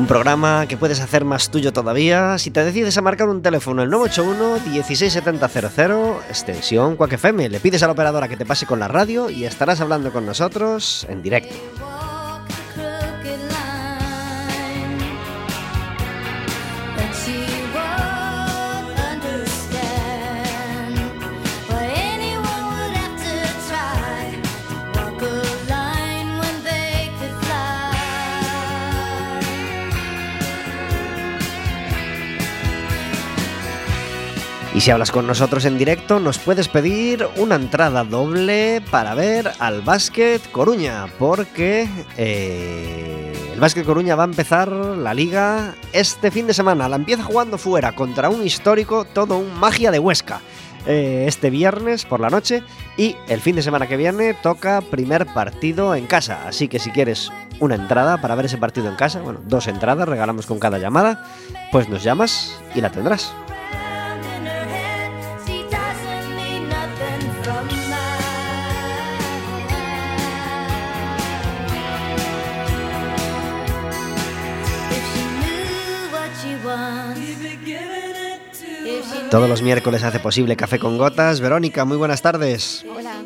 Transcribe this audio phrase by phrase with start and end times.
[0.00, 3.82] Un programa que puedes hacer más tuyo todavía si te decides a marcar un teléfono
[3.82, 7.50] el 981 167000 extensión Quack FM.
[7.50, 10.24] Le pides a la operadora que te pase con la radio y estarás hablando con
[10.24, 11.54] nosotros en directo.
[34.80, 39.52] Y si hablas con nosotros en directo, nos puedes pedir una entrada doble para ver
[39.58, 41.86] al Básquet Coruña, porque
[42.16, 46.88] eh, el Básquet Coruña va a empezar la liga este fin de semana.
[46.88, 50.40] La empieza jugando fuera contra un histórico, todo un magia de Huesca.
[50.86, 52.62] Eh, este viernes por la noche
[52.96, 56.48] y el fin de semana que viene toca primer partido en casa.
[56.48, 60.08] Así que si quieres una entrada para ver ese partido en casa, bueno, dos entradas
[60.08, 61.22] regalamos con cada llamada,
[61.70, 63.34] pues nos llamas y la tendrás.
[79.30, 81.40] Todos los miércoles hace posible Café con Gotas.
[81.40, 82.84] Verónica, muy buenas tardes.
[82.96, 83.19] Hola.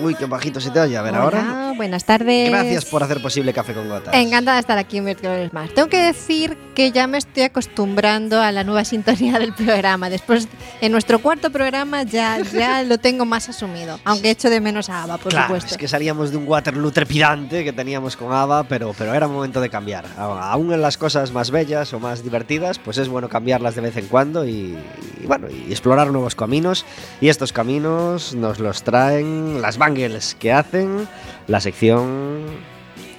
[0.00, 0.96] Uy, qué bajito se te oye.
[0.96, 1.72] A ver, Hola, ahora.
[1.76, 2.50] buenas tardes.
[2.50, 4.14] Gracias por hacer posible Café con Gotas.
[4.14, 5.72] Encantada de estar aquí un miércoles más.
[5.72, 10.10] Tengo que decir que ya me estoy acostumbrando a la nueva sintonía del programa.
[10.10, 10.48] Después,
[10.80, 14.00] en nuestro cuarto programa ya, ya lo tengo más asumido.
[14.04, 15.70] Aunque echo de menos a Ava, por claro, supuesto.
[15.72, 19.60] es que salíamos de un Waterloo trepidante que teníamos con Ava, pero, pero era momento
[19.60, 20.06] de cambiar.
[20.18, 23.96] Aún en las cosas más bellas o más divertidas, pues es bueno cambiarlas de vez
[23.96, 24.76] en cuando y,
[25.22, 26.84] y bueno, y explorar nuevos caminos.
[27.20, 31.06] Y estos caminos nos los traen las Bangles que hacen
[31.46, 32.46] la sección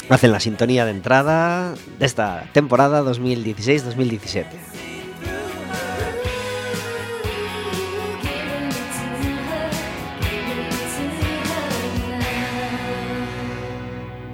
[0.09, 4.45] hacen la sintonía de entrada de esta temporada 2016-2017.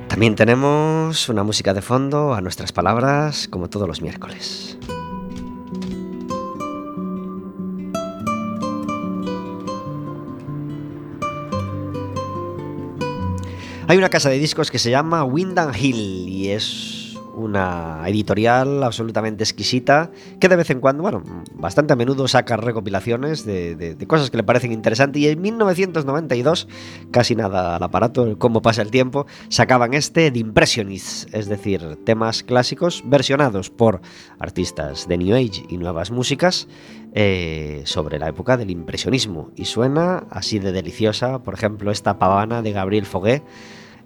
[0.07, 4.70] También tenemos una música de fondo a nuestras palabras, como todos los miércoles.
[13.91, 19.43] Hay una casa de discos que se llama Windham Hill y es una editorial absolutamente
[19.43, 21.23] exquisita que de vez en cuando, bueno,
[21.55, 26.69] bastante a menudo saca recopilaciones de, cosas que le parecen interesantes y en 1992,
[27.11, 31.97] casi nada al aparato, el cómo pasa el tiempo, sacaban este The Impressionists, es decir,
[32.05, 33.99] temas clásicos versionados por
[34.39, 36.69] artistas de New Age y nuevas músicas
[37.13, 39.51] eh, sobre la época del impresionismo.
[39.57, 43.43] Y suena así de deliciosa, por ejemplo, esta pavana de Gabriel Foguet,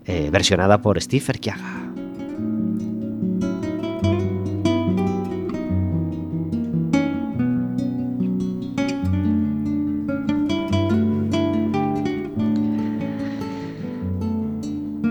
[0.06, 1.86] eh, versionada por Steve Erquiaga.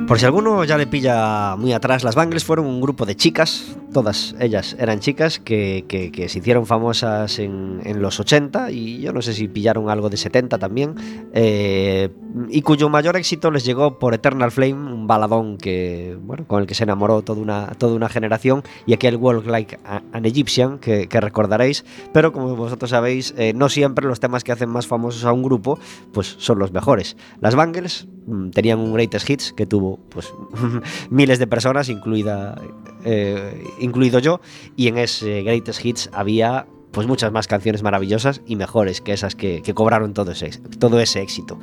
[0.07, 3.77] Por si alguno ya le pilla muy atrás, las Bangles fueron un grupo de chicas,
[3.95, 5.87] todas ellas eran chicas, que,
[6.29, 10.59] se hicieron famosas en, los 80 y yo no sé si pillaron algo de 70
[10.59, 10.97] también,
[11.33, 12.11] eh,
[12.51, 16.67] y cuyo mayor éxito les llegó por Eternal Flame, un baladón que, bueno, con el
[16.67, 21.07] que se enamoró toda una, toda una generación, y aquel Walk Like an Egyptian que,
[21.07, 25.25] que recordaréis, pero como vosotros sabéis, eh, no siempre los temas que hacen más famosos
[25.25, 25.79] a un grupo
[26.13, 27.17] pues son los mejores.
[27.41, 30.33] Las Bangles mm, tenían un Greatest Hits que tuvo pues
[31.11, 32.61] miles de personas, incluida,
[33.05, 34.41] eh, incluido yo,
[34.77, 39.35] y en ese Greatest Hits había pues muchas más canciones maravillosas y mejores que esas
[39.35, 41.59] que, cobraron todo ese, todo ese éxito.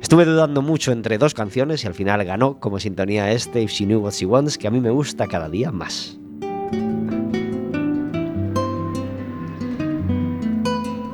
[0.00, 3.86] Estuve dudando mucho entre dos canciones y al final ganó como sintonía este If She
[3.86, 6.18] Knew What She Wants, que a mí me gusta cada día más.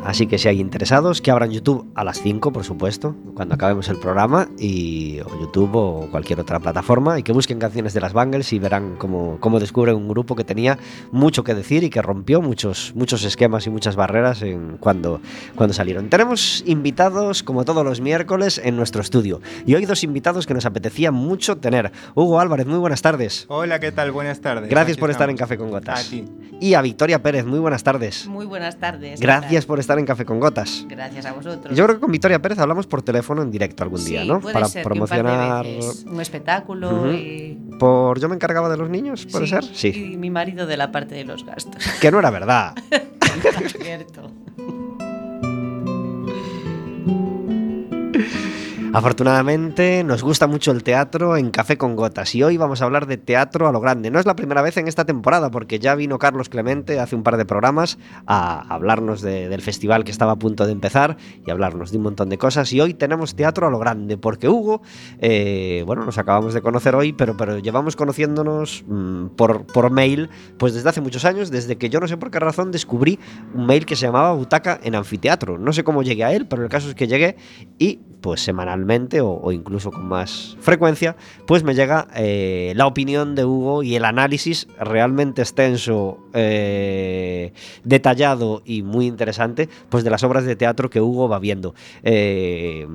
[0.05, 3.89] Así que si hay interesados, que abran YouTube a las 5, por supuesto, cuando acabemos
[3.89, 8.13] el programa, y, o YouTube o cualquier otra plataforma, y que busquen canciones de las
[8.13, 10.79] Bangles y verán cómo, cómo descubren un grupo que tenía
[11.13, 15.21] mucho que decir y que rompió muchos, muchos esquemas y muchas barreras en cuando,
[15.55, 16.09] cuando salieron.
[16.09, 19.41] Tenemos invitados, como todos los miércoles, en nuestro estudio.
[19.67, 21.93] Y hoy dos invitados que nos apetecía mucho tener.
[22.15, 23.45] Hugo Álvarez, muy buenas tardes.
[23.49, 24.13] Hola, ¿qué tal?
[24.13, 24.71] Buenas tardes.
[24.71, 25.37] Gracias Aquí por estar en.
[25.37, 26.07] Café con Gotas.
[26.07, 26.25] A ti.
[26.61, 28.27] Y a Victoria Pérez, muy buenas tardes.
[28.27, 29.19] Muy buenas tardes.
[29.19, 30.85] ¿qué Gracias por estar en Café con Gotas.
[30.89, 31.75] Gracias a vosotros.
[31.77, 34.41] Yo creo que con Victoria Pérez hablamos por teléfono en directo algún Sí, día, ¿no?
[34.41, 35.65] puede Para ser que un par de promocionar.
[35.65, 36.05] veces.
[36.07, 37.59] un espectáculo y...
[37.79, 39.65] Por yo me encargaba de los niños, ¿puede Sí, ser?
[39.65, 40.13] Sí.
[40.13, 41.83] Y mi marido de la parte de los gastos.
[42.01, 42.75] Que no era verdad.
[43.83, 44.31] Cierto.
[48.93, 53.07] Afortunadamente nos gusta mucho el teatro en Café con Gotas y hoy vamos a hablar
[53.07, 54.11] de teatro a lo grande.
[54.11, 57.23] No es la primera vez en esta temporada porque ya vino Carlos Clemente hace un
[57.23, 61.17] par de programas a hablarnos de- del festival que estaba a punto de empezar
[61.47, 64.49] y hablarnos de un montón de cosas y hoy tenemos teatro a lo grande porque
[64.49, 64.83] Hugo,
[65.21, 70.31] eh, bueno, nos acabamos de conocer hoy pero, pero llevamos conociéndonos mm, por, por mail
[70.59, 73.21] pues desde hace muchos años, desde que yo no sé por qué razón descubrí
[73.55, 75.59] un mail que se llamaba Butaca en Anfiteatro.
[75.59, 77.37] No sé cómo llegué a él, pero el caso es que llegué
[77.79, 78.80] y pues semanalmente
[79.21, 81.17] o, incluso con más frecuencia,
[81.47, 87.53] pues me llega eh, la opinión de Hugo y el análisis realmente extenso, eh,
[87.85, 91.75] detallado y muy interesante, pues de las obras de teatro que Hugo va viendo.
[92.03, 92.87] Eh,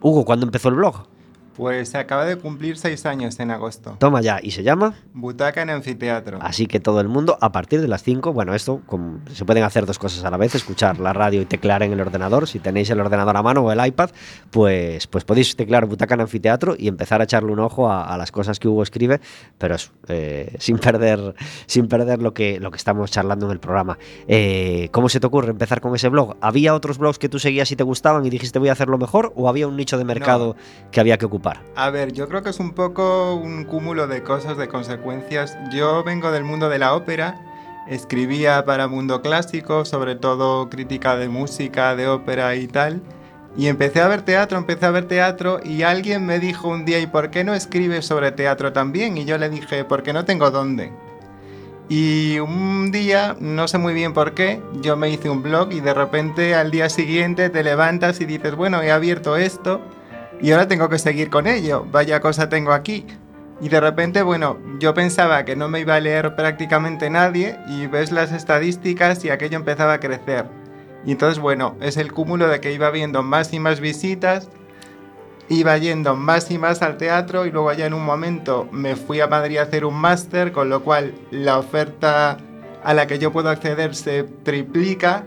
[0.00, 1.06] Hugo, ¿cuándo empezó el blog?
[1.56, 3.96] Pues acaba de cumplir seis años en agosto.
[3.98, 4.94] Toma ya, y se llama.
[5.12, 6.38] Butaca en anfiteatro.
[6.40, 9.64] Así que todo el mundo, a partir de las 5, bueno, esto como- se pueden
[9.64, 12.48] hacer dos cosas a la vez, escuchar la radio y teclear en el ordenador.
[12.48, 14.10] Si tenéis el ordenador a mano o el iPad,
[14.50, 18.16] pues, pues podéis teclear Butaca en Anfiteatro y empezar a echarle un ojo a, a
[18.16, 19.20] las cosas que Hugo escribe,
[19.58, 19.76] pero
[20.08, 21.34] eh, sin perder,
[21.66, 23.98] sin perder lo, que, lo que estamos charlando en el programa.
[24.28, 26.36] Eh, ¿Cómo se te ocurre empezar con ese blog?
[26.40, 29.32] ¿Había otros blogs que tú seguías y te gustaban y dijiste voy a hacerlo mejor?
[29.36, 30.56] ¿O había un nicho de mercado
[30.90, 31.39] que había que ocupar?
[31.74, 35.56] A ver, yo creo que es un poco un cúmulo de cosas, de consecuencias.
[35.72, 37.40] Yo vengo del mundo de la ópera,
[37.88, 43.00] escribía para Mundo Clásico, sobre todo crítica de música, de ópera y tal.
[43.56, 47.00] Y empecé a ver teatro, empecé a ver teatro y alguien me dijo un día,
[47.00, 49.16] ¿y por qué no escribes sobre teatro también?
[49.16, 50.92] Y yo le dije, porque no tengo dónde.
[51.88, 55.80] Y un día, no sé muy bien por qué, yo me hice un blog y
[55.80, 59.80] de repente al día siguiente te levantas y dices, bueno, he abierto esto
[60.40, 63.06] y ahora tengo que seguir con ello, vaya cosa tengo aquí.
[63.60, 67.86] Y de repente, bueno, yo pensaba que no me iba a leer prácticamente nadie y
[67.86, 70.46] ves las estadísticas y aquello empezaba a crecer.
[71.04, 74.48] Y entonces, bueno, es el cúmulo de que iba viendo más y más visitas,
[75.50, 79.20] iba yendo más y más al teatro y luego ya en un momento me fui
[79.20, 82.38] a Madrid a hacer un máster, con lo cual la oferta
[82.82, 85.24] a la que yo puedo acceder se triplica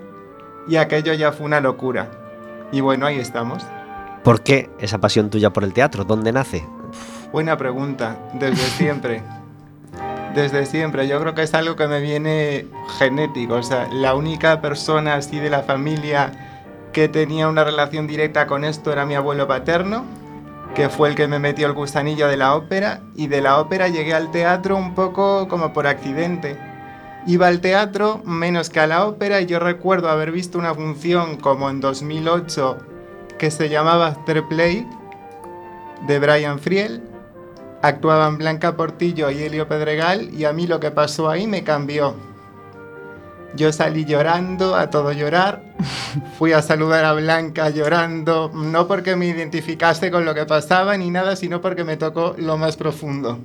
[0.68, 2.10] y aquello ya fue una locura.
[2.72, 3.64] Y bueno, ahí estamos.
[4.24, 6.06] ¿Por qué esa pasión tuya por el teatro?
[6.06, 6.66] ¿Dónde nace?
[7.34, 9.22] Buena pregunta, desde siempre.
[10.34, 14.62] Desde siempre, yo creo que es algo que me viene genético, o sea, la única
[14.62, 16.32] persona así de la familia
[16.94, 20.06] que tenía una relación directa con esto era mi abuelo paterno,
[20.74, 23.90] que fue el que me metió el gusanillo de la ópera, y de la ópera
[23.90, 26.58] llegué al teatro un poco como por accidente.
[27.28, 31.36] Iba al teatro menos que a la ópera y yo recuerdo haber visto una función
[31.38, 32.93] como en 2008
[33.38, 34.88] que se llamaba After Play
[36.08, 37.02] de Brian Friel.
[37.82, 42.16] Actuaban Blanca Portillo y Helio Pedregal y a mí lo que pasó ahí me cambió.
[43.56, 45.62] Yo salí llorando, a todo llorar.
[46.40, 51.10] Fui a saludar a Blanca llorando, no porque me identificase con lo que pasaba ni
[51.10, 53.40] nada, sino porque me tocó lo más profundo.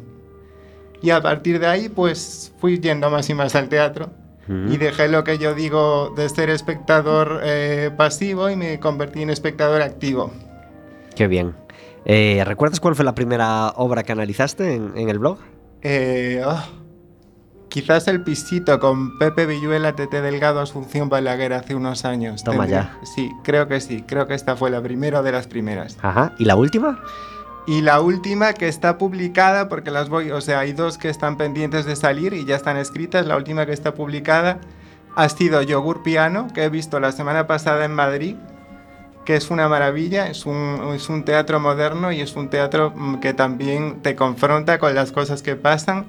[1.02, 4.10] Y a partir de ahí, pues fui yendo más y más al teatro.
[4.48, 9.30] Y dejé lo que yo digo de ser espectador eh, pasivo y me convertí en
[9.30, 10.30] espectador activo.
[11.14, 11.54] Qué bien.
[12.04, 15.38] Eh, ¿Recuerdas cuál fue la primera obra que analizaste en, en el blog?
[15.82, 16.62] Eh, oh,
[17.68, 22.42] quizás el pisito con Pepe Villuela, Tete Delgado, Asunción Balaguer hace unos años.
[22.42, 24.02] Toma Tendría- Sí, creo que sí.
[24.06, 25.98] Creo que esta fue la primera de las primeras.
[26.00, 26.32] Ajá.
[26.38, 27.00] ¿Y la última?
[27.68, 31.36] Y la última que está publicada, porque las voy, o sea, hay dos que están
[31.36, 33.26] pendientes de salir y ya están escritas.
[33.26, 34.58] La última que está publicada
[35.14, 38.36] ha sido Yogur Piano, que he visto la semana pasada en Madrid,
[39.26, 43.16] que es una maravilla, es un, es un teatro moderno y es un teatro mm,
[43.16, 46.06] que también te confronta con las cosas que pasan.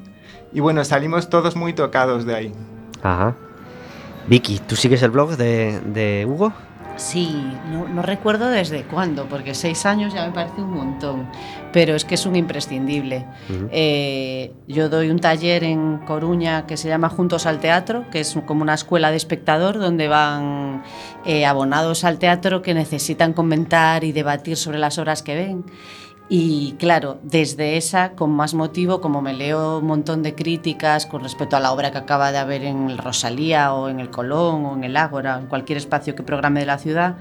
[0.53, 2.53] Y bueno, salimos todos muy tocados de ahí.
[3.03, 3.35] Ajá.
[4.27, 6.53] Vicky, ¿tú sigues el blog de, de Hugo?
[6.99, 7.33] Sí,
[7.71, 11.29] no, no recuerdo desde cuándo, porque seis años ya me parece un montón,
[11.71, 13.25] pero es que es un imprescindible.
[13.71, 18.37] Eh, yo doy un taller en Coruña que se llama Juntos al Teatro, que es
[18.45, 20.83] como una escuela de espectador donde van
[21.25, 25.65] eh, abonados al teatro que necesitan comentar y debatir sobre las obras que ven.
[26.31, 31.23] Y claro, desde esa, con más motivo, como me leo un montón de críticas con
[31.23, 34.63] respecto a la obra que acaba de haber en el Rosalía o en el Colón
[34.67, 37.17] o en el Ágora, en cualquier espacio que programe de la ciudad,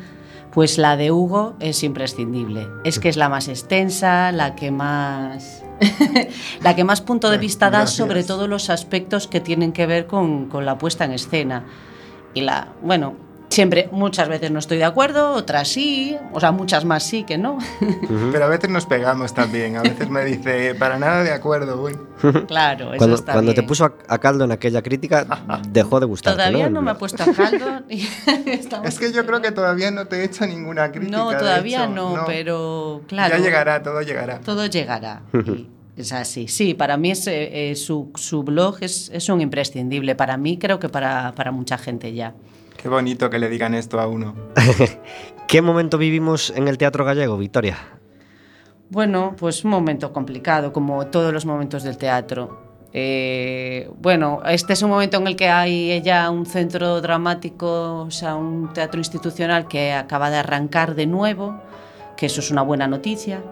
[0.52, 2.68] pues la de Hugo es imprescindible.
[2.84, 5.64] Es que es la más extensa, la que más...
[6.62, 7.96] la que más punto de vista da Gracias.
[7.96, 11.64] sobre todos los aspectos que tienen que ver con, con la puesta en escena.
[12.34, 13.14] Y la, bueno,
[13.48, 17.38] siempre, muchas veces no estoy de acuerdo, otras sí, o sea, muchas más sí que
[17.38, 17.58] no.
[18.32, 19.76] Pero a veces nos pegamos también.
[19.76, 21.96] A veces me dice, para nada de acuerdo, uy.
[22.46, 25.26] claro, eso Cuando, está cuando te puso a, a caldo en aquella crítica,
[25.68, 26.76] dejó de gustarte, Todavía ¿no?
[26.76, 27.82] no me ha puesto a caldo.
[27.88, 28.02] y
[28.84, 31.16] Es que yo creo que todavía no te he hecho ninguna crítica.
[31.16, 33.36] No, todavía hecho, no, pero claro.
[33.36, 34.40] Ya llegará, todo llegará.
[34.40, 35.22] Todo llegará.
[35.32, 36.48] y es así.
[36.48, 40.14] Sí, para mí es, eh, eh, su, su blog es, es un imprescindible.
[40.14, 42.34] Para mí, creo que para, para mucha gente ya.
[42.78, 44.36] Qué bonito que le digan esto a uno.
[45.48, 47.76] ¿Qué momento vivimos en el teatro gallego, Victoria?
[48.88, 52.86] Bueno, pues un momento complicado, como todos los momentos del teatro.
[52.92, 58.10] Eh, bueno, este es un momento en el que hay ya un centro dramático, o
[58.12, 61.60] sea, un teatro institucional que acaba de arrancar de nuevo,
[62.16, 63.42] que eso es una buena noticia.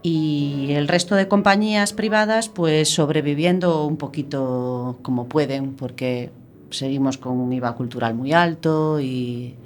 [0.00, 6.30] Y el resto de compañías privadas, pues sobreviviendo un poquito como pueden, porque
[6.70, 9.56] seguimos con un IVA cultural muy alto y,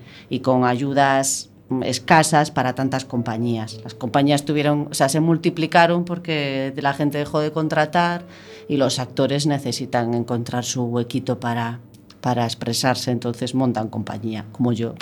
[0.43, 1.51] con ayudas
[1.83, 3.81] escasas para tantas compañías.
[3.85, 8.25] Las compañías tuvieron, o se multiplicaron porque la gente dejó de contratar
[8.69, 11.81] y los actores necesitan encontrar su huequito para,
[12.21, 14.95] para expresarse, entonces montan compañía, como yo.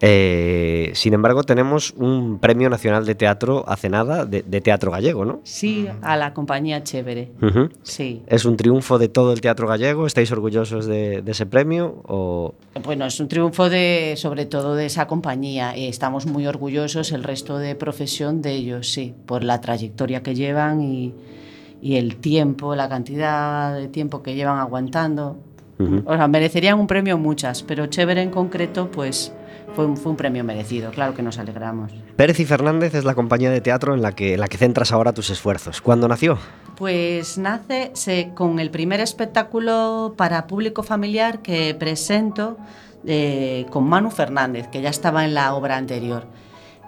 [0.00, 5.24] Eh, sin embargo, tenemos un premio nacional de teatro hace nada, de, de teatro gallego,
[5.24, 5.40] ¿no?
[5.42, 7.32] Sí, a la compañía chévere.
[7.42, 7.70] Ujú.
[7.82, 8.22] Sí.
[8.28, 10.06] ¿Es un triunfo de todo el teatro gallego?
[10.06, 12.02] ¿Estáis orgullosos de, de ese premio?
[12.06, 12.54] O...
[12.84, 17.58] Bueno, es un triunfo de, sobre todo de esa compañía estamos muy orgullosos el resto
[17.58, 21.14] de profesión de ellos, sí, por la trayectoria que llevan y,
[21.82, 25.38] y el tiempo, la cantidad de tiempo que llevan aguantando.
[25.78, 26.02] Ujú.
[26.06, 29.32] O sea, merecerían un premio muchas, pero Chévere en concreto, pues
[29.74, 31.92] fue un, fue un premio merecido, claro que nos alegramos.
[32.16, 34.92] Pérez y Fernández es la compañía de teatro en la que, en la que centras
[34.92, 35.80] ahora tus esfuerzos.
[35.80, 36.38] ¿Cuándo nació?
[36.76, 42.56] Pues nace se- con el primer espectáculo para público familiar que presento
[43.06, 46.26] eh, con Manu Fernández, que ya estaba en la obra anterior.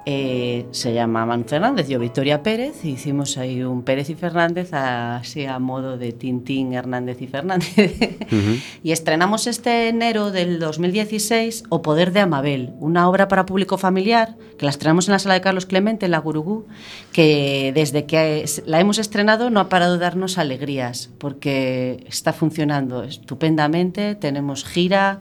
[0.07, 4.73] Eh, se llama Manu Fernández, yo Victoria Pérez, y hicimos ahí un Pérez y Fernández
[4.73, 7.69] así a modo de Tintín, Hernández y Fernández.
[8.83, 14.37] y estrenamos este enero del 2016 O Poder de Amabel, una obra para público familiar
[14.59, 16.66] que la estrenamos en la sala de Carlos Clemente, en la Gurugú,
[17.12, 23.02] que desde que la hemos estrenado no ha parado de darnos alegrías, porque está funcionando
[23.04, 25.21] estupendamente, tenemos gira,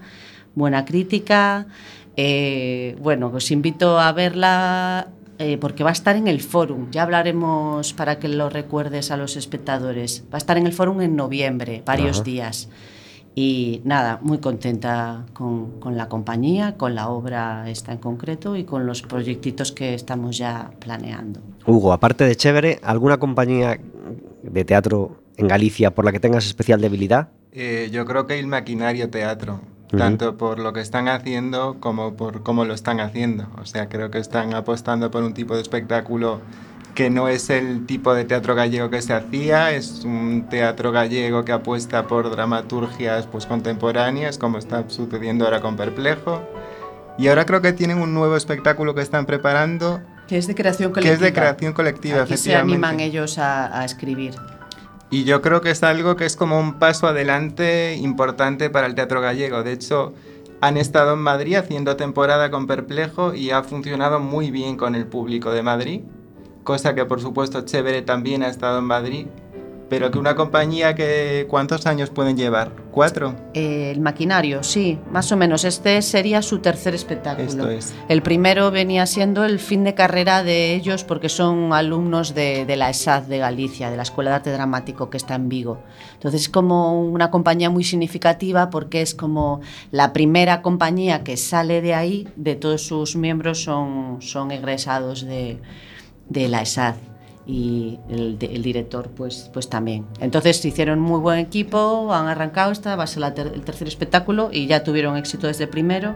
[0.55, 1.67] buena crítica.
[2.21, 5.07] Eh, bueno, os invito a verla
[5.38, 6.91] eh, porque va a estar en el Fórum.
[6.91, 10.25] Ya hablaremos para que lo recuerdes a los espectadores.
[10.25, 12.23] Va a estar en el Fórum en noviembre, varios Ajá.
[12.25, 12.69] días.
[13.35, 18.65] Y nada, muy contenta con, con la compañía, con la obra esta en concreto y
[18.65, 21.39] con los proyectitos que estamos ya planeando.
[21.65, 23.79] Hugo, aparte de Chévere, ¿alguna compañía
[24.43, 27.29] de teatro en Galicia por la que tengas especial debilidad?
[27.53, 29.61] Eh, yo creo que el maquinario teatro,
[29.98, 33.48] Tanto por lo que están haciendo como por cómo lo están haciendo.
[33.60, 36.41] O sea, creo que están apostando por un tipo de espectáculo
[36.93, 41.46] que no es el tipo de teatro gallego que se hacía, es un teatro gallego
[41.46, 46.41] que apuesta por dramaturgias pues, contemporáneas, como está sucediendo ahora con Perplejo.
[47.17, 50.93] Y ahora creo que tienen un nuevo espectáculo que están preparando, Que es de creación
[50.93, 52.74] que es de creación colectiva, Aquí se efectivamente.
[52.74, 54.36] animan ellos a, a escribir.
[55.12, 58.94] Y yo creo que es algo que es como un paso adelante importante para el
[58.94, 59.63] teatro gallego.
[59.63, 60.13] De hecho,
[60.62, 65.08] han estado en Madrid haciendo temporada con Perplejo y ha funcionado muy bien con el
[65.08, 66.01] público de Madrid.
[66.63, 69.28] Cosa que por supuesto Chévere también ha estado en Madrid.
[69.89, 71.48] Pero que una compañía que...
[71.50, 72.72] ¿Cuántos años pueden llevar?
[72.91, 73.36] ¿Cuatro?
[73.53, 75.65] Eh, el maquinario, sí, más o menos.
[75.65, 77.48] Este sería su tercer espectáculo.
[77.48, 77.96] Esto es.
[78.08, 82.75] El primero venía siendo el fin de carrera de ellos porque son alumnos de, de
[82.75, 85.79] la ESAD de Galicia, de la Escuela de Arte Dramático que está en Vigo.
[86.13, 91.81] Entonces es como una compañía muy significativa porque es como la primera compañía que sale
[91.81, 95.60] de ahí, de todos sus miembros son, son egresados de,
[96.27, 96.96] de la ESAD
[97.51, 100.06] y el, el director pues, pues también.
[100.20, 103.88] Entonces hicieron muy buen equipo, han arrancado, esta va a ser la ter- el tercer
[103.88, 106.15] espectáculo y ya tuvieron éxito desde primero,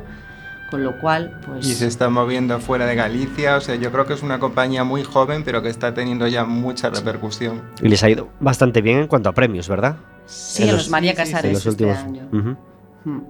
[0.70, 1.68] Con lo cual, pues...
[1.68, 4.84] Y se está moviendo fuera de Galicia, o sea, yo creo que es una compañía
[4.84, 7.62] muy joven, pero que está teniendo ya mucha repercusión.
[7.82, 9.98] Y les ha ido bastante bien en cuanto a premios, ¿verdad?
[10.26, 11.98] Sí, en, los, María sí, sí, sí, Casares en los este últimos.
[11.98, 12.28] año.
[12.32, 13.10] Ujú.
[13.10, 13.22] Mm.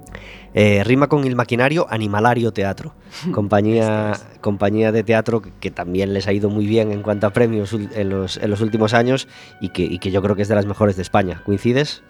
[0.55, 2.93] Eh, rima con el maquinario Animalario Teatro,
[3.31, 7.31] compañía, compañía de teatro que, que también les ha ido muy bien en cuanto a
[7.31, 9.27] premios en los, en los últimos años
[9.61, 11.41] y que, y que yo creo que es de las mejores de España.
[11.43, 12.03] ¿Coincides?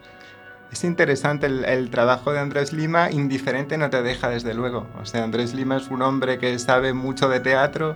[0.74, 4.88] Es interesante el, el trabajo de Andrés Lima, indiferente no te deja desde luego.
[5.00, 7.96] O sea, Andrés Lima es un hombre que sabe mucho de teatro,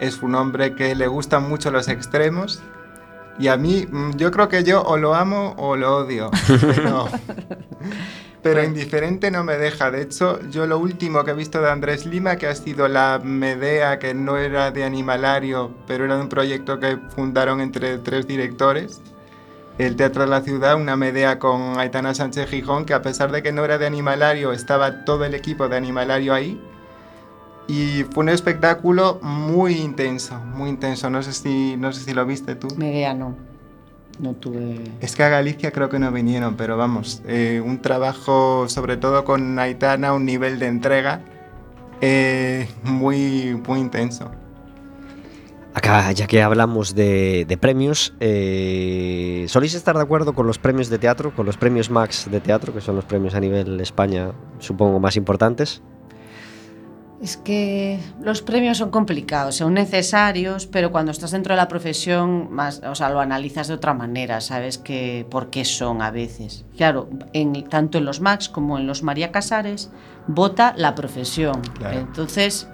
[0.00, 2.62] es un hombre que le gustan mucho los extremos.
[3.38, 6.30] Y a mí, mm, yo creo que yo o lo amo o lo odio.
[6.60, 7.08] Pero,
[8.42, 9.90] pero indiferente no me deja.
[9.90, 13.20] De hecho, yo lo último que he visto de Andrés Lima, que ha sido la
[13.22, 18.26] Medea, que no era de Animalario, pero era de un proyecto que fundaron entre tres
[18.26, 19.00] directores
[19.86, 23.42] el Teatro de la Ciudad, una Medea con Aitana Sánchez Gijón, que a pesar de
[23.42, 26.60] que no era de Animalario, estaba todo el equipo de Animalario ahí.
[27.66, 31.08] Y fue un espectáculo muy intenso, muy intenso.
[31.08, 32.68] No sé si, no sé si lo viste tú.
[32.76, 33.36] Medea no.
[34.20, 34.80] No tuve...
[35.00, 39.24] Es que a Galicia creo que no vinieron, pero vamos, eh, un trabajo sobre todo
[39.24, 41.22] con Aitana, un nivel de entrega
[42.00, 44.30] eh, muy, muy intenso.
[45.72, 50.90] Acá, ya que hablamos de, de premios, eh, ¿soléis estar de acuerdo con los premios
[50.90, 54.32] de teatro, con los premios Max de teatro, que son los premios a nivel España,
[54.58, 55.80] supongo, más importantes?
[57.20, 62.50] Es que los premios son complicados, son necesarios, pero cuando estás dentro de la profesión,
[62.50, 66.64] más, o sea, lo analizas de otra manera, sabes que por qué son a veces.
[66.78, 69.90] Claro, en, tanto en los Max como en los María Casares,
[70.28, 71.60] vota la profesión.
[71.78, 72.00] Claro.
[72.00, 72.68] Entonces,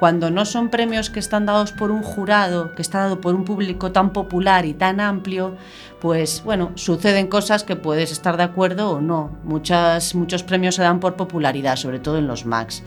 [0.00, 3.44] cuando no son premios que están dados por un jurado, que está dado por un
[3.44, 5.56] público tan popular y tan amplio,
[6.00, 9.30] pues bueno, suceden cosas que puedes estar de acuerdo o no.
[9.44, 12.82] Muchas, muchos premios se dan por popularidad, sobre todo en los Max.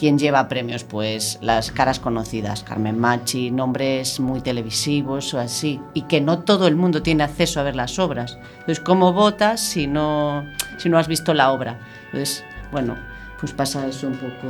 [0.00, 0.82] ¿Quién lleva premios?
[0.82, 6.66] Pues las caras conocidas, Carmen Machi, nombres muy televisivos o así, y que no todo
[6.68, 8.38] el mundo tiene acceso a ver las obras.
[8.60, 10.46] Entonces, ¿cómo votas si no,
[10.78, 11.78] si no has visto la obra?
[12.06, 12.96] Entonces, bueno,
[13.38, 14.48] pues pasa eso un poco...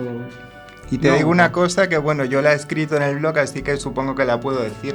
[0.89, 1.53] Y te No, digo una no.
[1.53, 4.39] cosa que, bueno, yo la he escrito en el blog, así que supongo que la
[4.39, 4.95] puedo decir.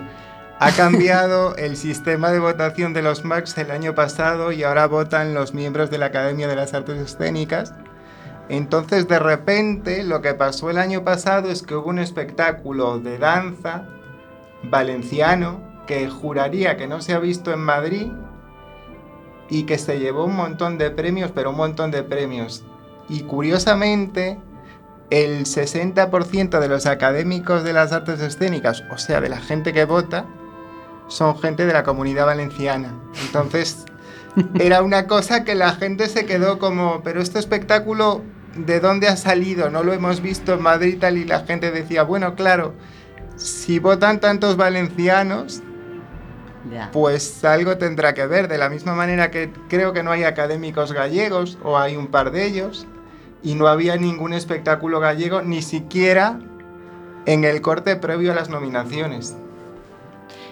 [0.60, 5.34] Ha cambiado el sistema de votación de los Max el año pasado y ahora votan
[5.34, 7.74] los miembros de la Academia de las Artes Escénicas.
[8.50, 13.18] Entonces, de repente, lo que pasó el año pasado es que hubo un espectáculo de
[13.18, 13.88] danza
[14.64, 18.08] valenciano que juraría que no se ha visto en Madrid
[19.50, 22.64] y que se llevó un montón de premios, pero un montón de premios.
[23.10, 24.40] Y curiosamente,
[25.10, 29.86] el 60% de los académicos de las artes escénicas, o sea, de la gente que
[29.86, 30.26] vota,
[31.08, 32.94] son gente de la comunidad valenciana.
[33.26, 33.86] Entonces,
[34.60, 38.24] era una cosa que la gente se quedó como, pero este espectáculo,
[38.56, 39.70] ¿de dónde ha salido?
[39.70, 42.74] No lo hemos visto en Madrid y tal, y la gente decía, bueno, claro,
[43.36, 45.62] si votan tantos valencianos,
[46.92, 50.94] pues algo tendrá que ver, de la misma manera que creo que no hay académicos
[50.94, 52.88] gallegos, o hay un par de ellos,
[53.44, 56.40] y no había ningún espectáculo gallego, ni siquiera
[57.26, 59.36] en el corte previo a las nominaciones.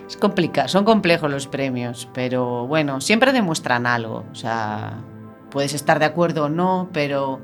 [0.08, 4.26] Es complicado, son complejos los premios, pero bueno, siempre demuestran algo.
[4.32, 5.00] O sea,
[5.50, 7.40] puedes estar de acuerdo o no, pero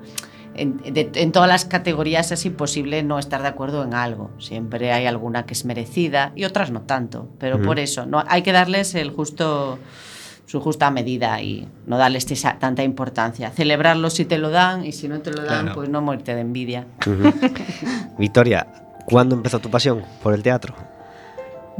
[0.61, 4.31] en, de- en todas las categorías es imposible no estar de acuerdo en algo.
[4.39, 7.27] Siempre hay alguna que es merecida y otras no tanto.
[7.39, 9.79] Pero por eso, no, hay que darles el justo
[10.45, 12.25] su justa medida y no darles
[12.59, 13.51] tanta importancia.
[13.51, 15.75] Celebrarlo si te lo dan y si no te lo dan, Claro.
[15.75, 16.85] pues no muerte de envidia.
[18.17, 18.67] Victoria,
[19.05, 20.73] ¿cuándo empezó tu pasión por el teatro?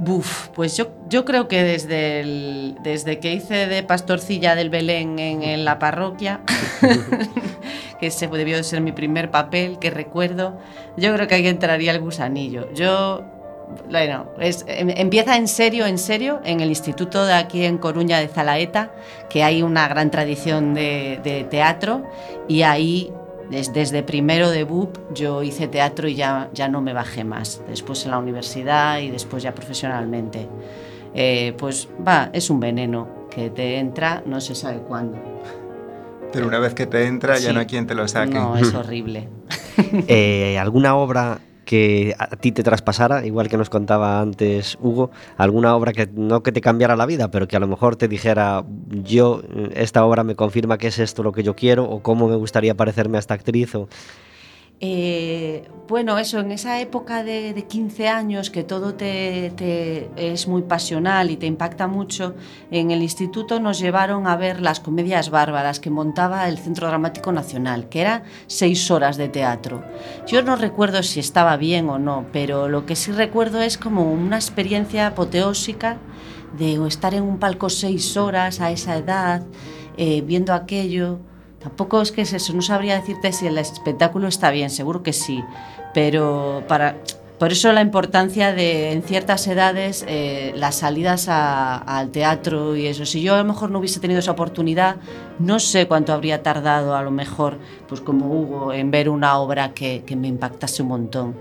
[0.02, 5.66] Buf, pues yo, yo creo que desde, desde que hice de pastorcilla del Belén en,
[5.66, 6.40] la parroquia,
[8.00, 10.58] que ese debió de ser mi primer papel que recuerdo,
[10.96, 12.72] yo creo que ahí entraría el gusanillo.
[12.74, 13.24] Yo,
[13.92, 18.20] bueno, es- em- empieza en serio, en serio, en el instituto de aquí en Coruña
[18.20, 18.92] de Zalaeta,
[19.30, 22.06] que hay una gran tradición de, de teatro,
[22.48, 23.12] y ahí
[23.50, 27.62] desde primero de BUP yo hice teatro y ya, ya no me bajé más.
[27.68, 30.48] Después en la universidad y después ya profesionalmente.
[31.16, 35.18] Eh, pues va, es un veneno que te entra, no se sabe cuándo.
[36.32, 38.34] Pero una vez que te entra, ya no hay quien te lo saque.
[38.34, 39.28] No, es horrible.
[40.08, 45.76] Eh, ¿Alguna obra que a ti te traspasara, igual que nos contaba antes Hugo, alguna
[45.76, 48.66] obra que no que te cambiara la vida, pero que a lo mejor te dijera,
[48.88, 52.28] yo, eh, esta obra me confirma que es esto lo que yo quiero, o cómo
[52.28, 53.76] me gustaría parecerme a esta actriz?
[53.76, 53.88] O...
[54.82, 60.48] Eh, bueno, eso, en esa época de, de 15 años que todo te, te es
[60.48, 62.36] muy pasional y te impacta mucho,
[62.72, 67.34] en el instituto nos llevaron a ver las comedias bárbaras que montaba el Centro Dramático
[67.34, 69.84] Nacional, que eran seis horas de teatro.
[70.28, 74.14] Yo no recuerdo si estaba bien o no, pero lo que sí recuerdo es como
[74.14, 75.98] una experiencia apoteósica
[76.58, 79.44] de estar en un palco seis horas a esa edad,
[79.98, 81.20] eh, viendo aquello.
[81.62, 85.12] Tampoco es que es eso, no sabría decirte si el espectáculo está bien, seguro que
[85.12, 85.44] sí,
[85.94, 86.96] pero para,
[87.38, 92.88] por eso la importancia de en ciertas edades eh, las salidas a- al teatro y
[92.88, 93.06] eso.
[93.06, 94.98] Si yo a lo mejor no hubiese tenido esa oportunidad,
[95.40, 97.58] no sé cuánto habría tardado a lo mejor,
[97.90, 101.36] pues como Hugo, en ver una obra que, que me impactase un montón.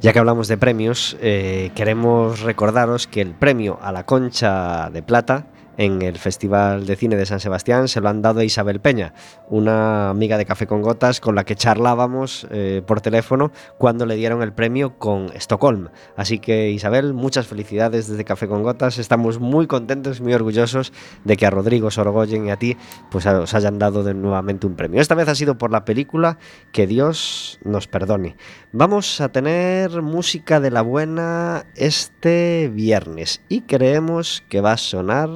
[0.00, 5.02] Ya que hablamos de premios, eh, queremos recordaros que el premio a la Concha de
[5.02, 5.46] Plata
[5.80, 9.14] en el Festival de Cine de San Sebastián se lo han dado a Isabel Peña,
[9.48, 14.16] una amiga de Café con Gotas con la que charlábamos eh, por teléfono cuando le
[14.16, 15.88] dieron el premio con Estocolm.
[16.16, 18.98] Así que Isabel, muchas felicidades desde Café con Gotas.
[18.98, 20.92] Estamos muy contentos, muy orgullosos
[21.24, 22.76] de que a Rodrigo Sorogoyen y a ti
[23.10, 25.00] pues os hayan dado nuevamente un premio.
[25.00, 26.36] Esta vez ha sido por la película
[26.72, 28.36] Que Dios nos perdone.
[28.72, 35.30] Vamos a tener música de la buena este viernes y creemos que va a sonar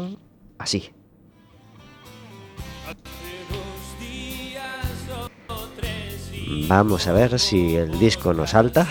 [0.59, 0.91] así.
[6.67, 8.87] Vamos a ver si el disco nos salta.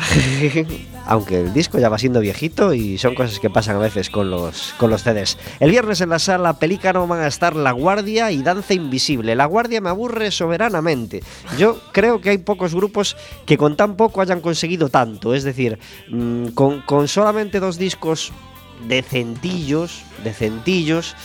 [1.06, 4.30] Aunque el disco ya va siendo viejito y son cosas que pasan a veces con
[4.30, 5.38] los, con los CDs.
[5.60, 9.36] El viernes en la sala Pelícano van a estar La Guardia y Danza Invisible.
[9.36, 11.24] La Guardia me aburre soberanamente.
[11.58, 15.34] Yo creo que hay pocos grupos que con tan poco hayan conseguido tanto.
[15.34, 18.32] Es decir, mm, con, con solamente dos discos
[18.88, 21.16] decentillos, decentillos,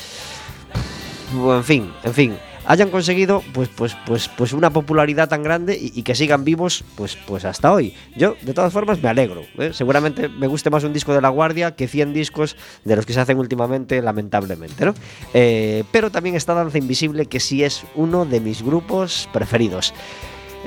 [1.32, 2.36] en fin, en fin,
[2.68, 7.16] hayan conseguido pues pues pues pues una popularidad tan grande y, que sigan vivos pues
[7.26, 7.94] pues hasta hoy.
[8.14, 9.42] Yo de todas formas me alegro.
[9.58, 9.70] ¿eh?
[9.72, 13.14] Seguramente me guste más un disco de La Guardia que 100 discos de los que
[13.14, 14.94] se hacen últimamente, lamentablemente, ¿no?
[15.32, 19.94] Eh, pero también está Danza Invisible que sí es uno de mis grupos preferidos.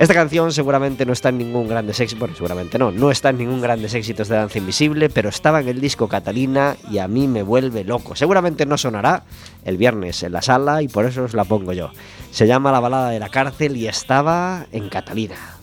[0.02, 3.60] Esta canción seguramente no está en ningún grandes éxitos, seguramente no, no está en ningún
[3.60, 7.44] grandes éxitos de Danza Invisible, pero estaba en el disco Catalina y a mí me
[7.44, 8.16] vuelve loco.
[8.16, 9.22] Seguramente no sonará
[9.64, 11.92] el viernes en la sala y por eso os la pongo yo.
[12.32, 15.61] Se llama La balada de la cárcel y estaba en Catalina.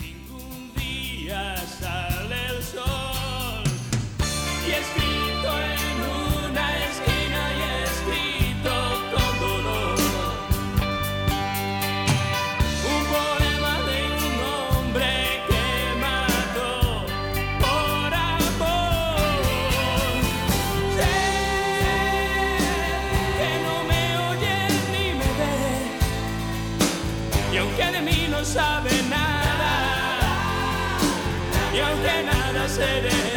[31.80, 33.29] Y aunque nada sé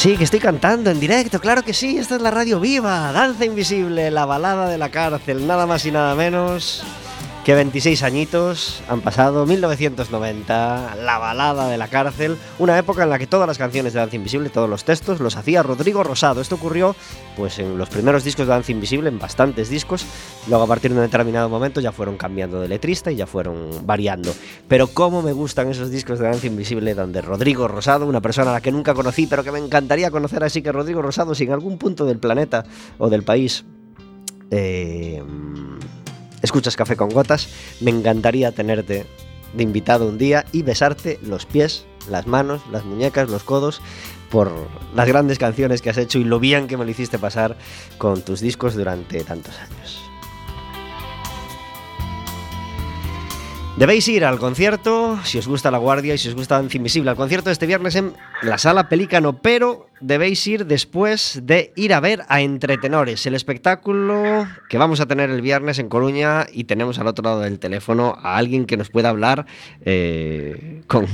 [0.00, 3.44] sí, que estoy cantando en directo, claro que sí, esta es la radio viva, Danza
[3.44, 6.82] Invisible, la balada de la cárcel, nada más y nada menos
[7.44, 13.18] Que 26 añitos han pasado, 1990, la balada de la cárcel, una época en la
[13.18, 16.42] que todas las canciones de Danza Invisible, todos los textos, los hacía Rodrigo Rosado.
[16.42, 16.94] Esto ocurrió
[17.38, 20.04] pues en los primeros discos de Danza Invisible, en bastantes discos.
[20.48, 23.86] Luego a partir de un determinado momento ya fueron cambiando de letrista y ya fueron
[23.86, 24.34] variando.
[24.68, 28.54] Pero cómo me gustan esos discos de Danza Invisible donde Rodrigo Rosado, una persona a
[28.54, 31.52] la que nunca conocí, pero que me encantaría conocer así que Rodrigo Rosado, si en
[31.52, 32.64] algún punto del planeta
[32.98, 33.64] o del país
[34.50, 35.22] eh,
[36.42, 37.48] escuchas Café con Gotas,
[37.80, 39.06] me encantaría tenerte
[39.52, 43.80] de invitado un día y besarte los pies, las manos, las muñecas, los codos
[44.30, 44.52] por
[44.94, 47.56] las grandes canciones que has hecho y lo bien que me lo hiciste pasar
[47.98, 50.09] con tus discos durante tantos años.
[53.80, 57.08] Debéis ir al concierto, si os gusta La Guardia y si os gusta Danza Invisible,
[57.08, 58.12] al concierto de este viernes en
[58.42, 64.46] la Sala Pelícano, pero debéis ir después de ir a ver a Entretenores, el espectáculo
[64.68, 68.18] que vamos a tener el viernes en Coruña y tenemos al otro lado del teléfono
[68.22, 69.46] a alguien que nos pueda hablar
[69.80, 71.06] eh, con,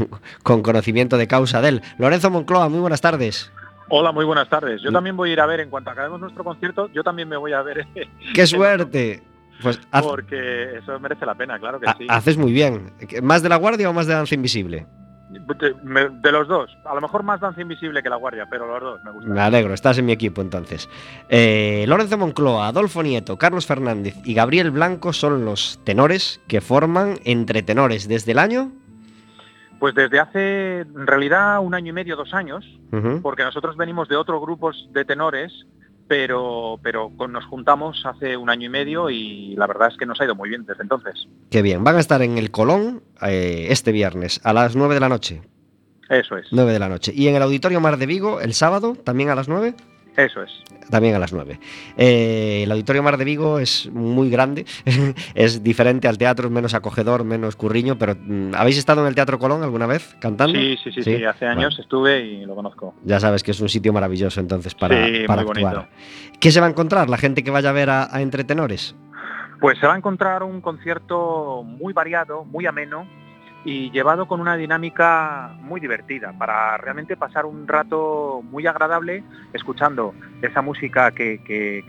[0.43, 1.83] con conocimiento de causa de él.
[1.99, 3.53] Lorenzo Moncloa, muy buenas tardes.
[3.91, 4.83] Hola, muy buenas tardes.
[4.83, 4.87] Mm.
[4.87, 7.37] Yo también voy a ir a ver, en cuanto acabemos nuestro concierto, yo también me
[7.37, 7.87] voy a ver.
[8.35, 9.23] ¡Qué suerte!
[9.63, 12.07] Pues haz- Porque eso merece la pena, claro que ha- sí.
[12.09, 12.93] haces muy bien.
[13.23, 14.87] ¿Más de La Guardia o más de Danza Invisible?
[15.29, 16.71] De, los dos.
[16.85, 19.33] A lo mejor más Danza Invisible que La Guardia, pero los dos me gustan.
[19.33, 20.89] Me alegro, estás en mi equipo entonces.
[21.29, 27.17] Eh, Lorenzo Moncloa, Adolfo Nieto, Carlos Fernández y Gabriel Blanco son los tenores que forman
[27.25, 28.71] Entre Tenores desde el año.
[29.81, 32.65] Pues desde hace, en realidad, un año y medio, dos años,
[33.21, 35.53] porque nosotros venimos de otros grupos de tenores,
[36.09, 40.21] pero, pero nos juntamos hace un año y medio y la verdad es que nos
[40.21, 41.27] ha ido muy bien desde entonces.
[41.51, 45.01] Qué bien, van a estar en el Colón eh, este viernes a las 9 de
[45.01, 45.43] la noche.
[46.09, 47.13] Eso es, 9 de la noche.
[47.15, 49.75] Y en el Auditorio Mar de Vigo el sábado, también a las 9.
[50.17, 50.51] Eso es.
[50.91, 51.59] También a las 9.
[51.97, 54.65] Eh, el Auditorio Mar de Vigo es muy grande,
[55.35, 59.15] es diferente al teatro, es menos acogedor, menos curriño, pero mm, ¿habéis estado en el
[59.15, 60.59] Teatro Colón alguna vez cantando?
[60.59, 62.95] Sí, sí, sí, sí, hace años Bueno, estuve y lo conozco.
[63.05, 65.63] ya sabes que es un sitio maravilloso entonces para, Sí, para actuar.
[65.77, 65.87] bonito.
[66.41, 68.95] ¿Qué se va a encontrar la gente que vaya a ver a, a Entretenores?
[69.61, 73.07] Pues se va a encontrar un concierto muy variado, muy ameno
[73.69, 80.15] y llevado con una dinámica muy divertida para realmente pasar un rato muy agradable escuchando
[80.41, 81.85] esa música que, que-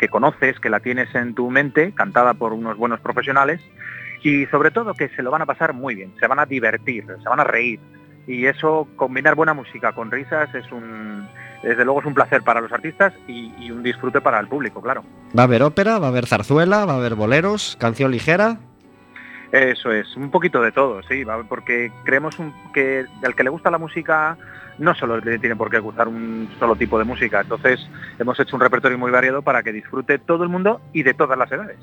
[0.00, 3.60] que- conoces, que la tienes en tu mente, cantada por unos buenos profesionales
[4.24, 7.04] y sobre todo que se lo van a pasar muy bien, se van a divertir,
[7.22, 7.78] se van a reír
[8.26, 11.28] y eso, combinar buena música con risas es un,
[11.62, 14.80] desde luego es un placer para los artistas y- y un disfrute para el público,
[14.82, 15.04] claro.
[15.38, 15.98] ¿Va a haber ópera?
[16.00, 16.84] ¿Va a haber zarzuela?
[16.84, 17.76] ¿Va a haber boleros?
[17.78, 18.58] ¿Canción ligera?
[19.52, 23.70] Eso es, un poquito de todo, sí, porque creemos un- que al que le gusta
[23.70, 24.36] la música
[24.78, 27.80] no solo tiene por qué gustar un solo tipo de música, entonces
[28.18, 31.38] hemos hecho un repertorio muy variado para que disfrute todo el mundo y de todas
[31.38, 31.78] las edades.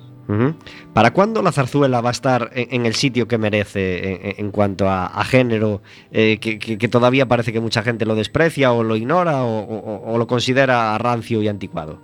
[0.94, 5.24] ¿Para cuándo la zarzuela va a estar en, el sitio que merece en, cuanto a,
[5.24, 10.18] género, eh, que, todavía parece que mucha gente lo desprecia o lo ignora o- o
[10.18, 12.00] lo considera rancio y anticuado?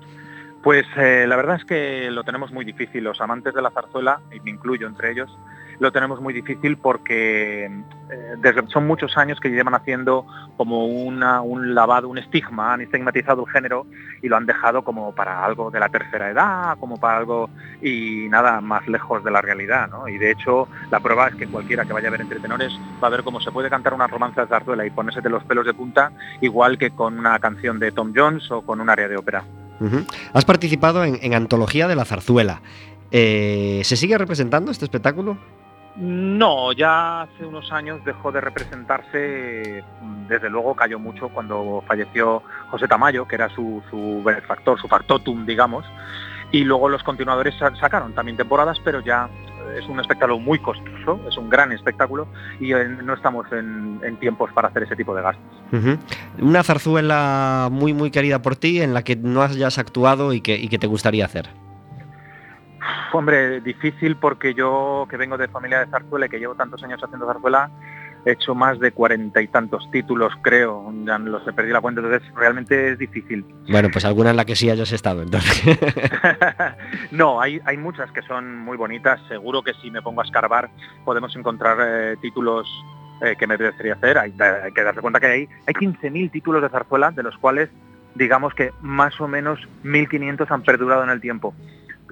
[0.63, 4.19] Pues eh, la verdad es que lo tenemos muy difícil, los amantes de la zarzuela,
[4.31, 5.29] y me incluyo entre ellos,
[5.79, 10.25] lo tenemos muy difícil porque eh, son muchos años que llevan haciendo
[10.57, 13.87] como un lavado, un estigma, han estigmatizado el género
[14.21, 17.49] y lo han dejado como para algo de la tercera edad, como para algo
[17.81, 20.09] y nada más lejos de la realidad, ¿no?
[20.09, 23.07] Y de hecho la prueba es que cualquiera que vaya a ver entre tenores va
[23.07, 25.65] a ver cómo se puede cantar una romanza de zarzuela y ponerse de los pelos
[25.65, 29.15] de punta igual que con una canción de Tom Jones o con un área de
[29.15, 29.45] ópera.
[30.33, 32.61] Has participado en, Antología de la Zarzuela.
[33.11, 35.37] Eh, ¿Se sigue representando este espectáculo?
[35.95, 39.83] No, ya hace unos años dejó de representarse,
[40.29, 45.45] desde luego cayó mucho cuando falleció José Tamayo, que era su, su benefactor, su factotum,
[45.45, 45.85] digamos,
[46.51, 49.29] y luego los continuadores sa- sacaron también temporadas, pero ya
[49.77, 52.27] es un espectáculo muy costoso, es un gran espectáculo
[52.59, 55.45] y no estamos en, en tiempos para hacer ese tipo de gastos.
[56.41, 60.55] Una zarzuela muy, muy querida por ti en la que no hayas actuado y que,
[60.57, 61.49] y que te gustaría hacer.
[63.11, 67.01] Hombre, difícil porque yo que vengo de familia de zarzuela y que llevo tantos años
[67.03, 67.69] haciendo zarzuela,
[68.25, 72.01] he hecho más de cuarenta y tantos títulos, creo, ya los he perdido la cuenta,
[72.01, 73.45] entonces realmente es difícil.
[73.69, 75.79] Bueno, pues alguna en la que sí hayas estado, entonces.
[77.11, 80.69] no, hay, hay muchas que son muy bonitas, seguro que si me pongo a escarbar
[81.05, 82.67] podemos encontrar eh, títulos
[83.21, 86.61] eh, que me merecería hacer, hay, hay que darse cuenta que hay, hay 15.000 títulos
[86.61, 87.69] de zarzuela, de los cuales
[88.15, 91.53] digamos que más o menos 1.500 han perdurado en el tiempo.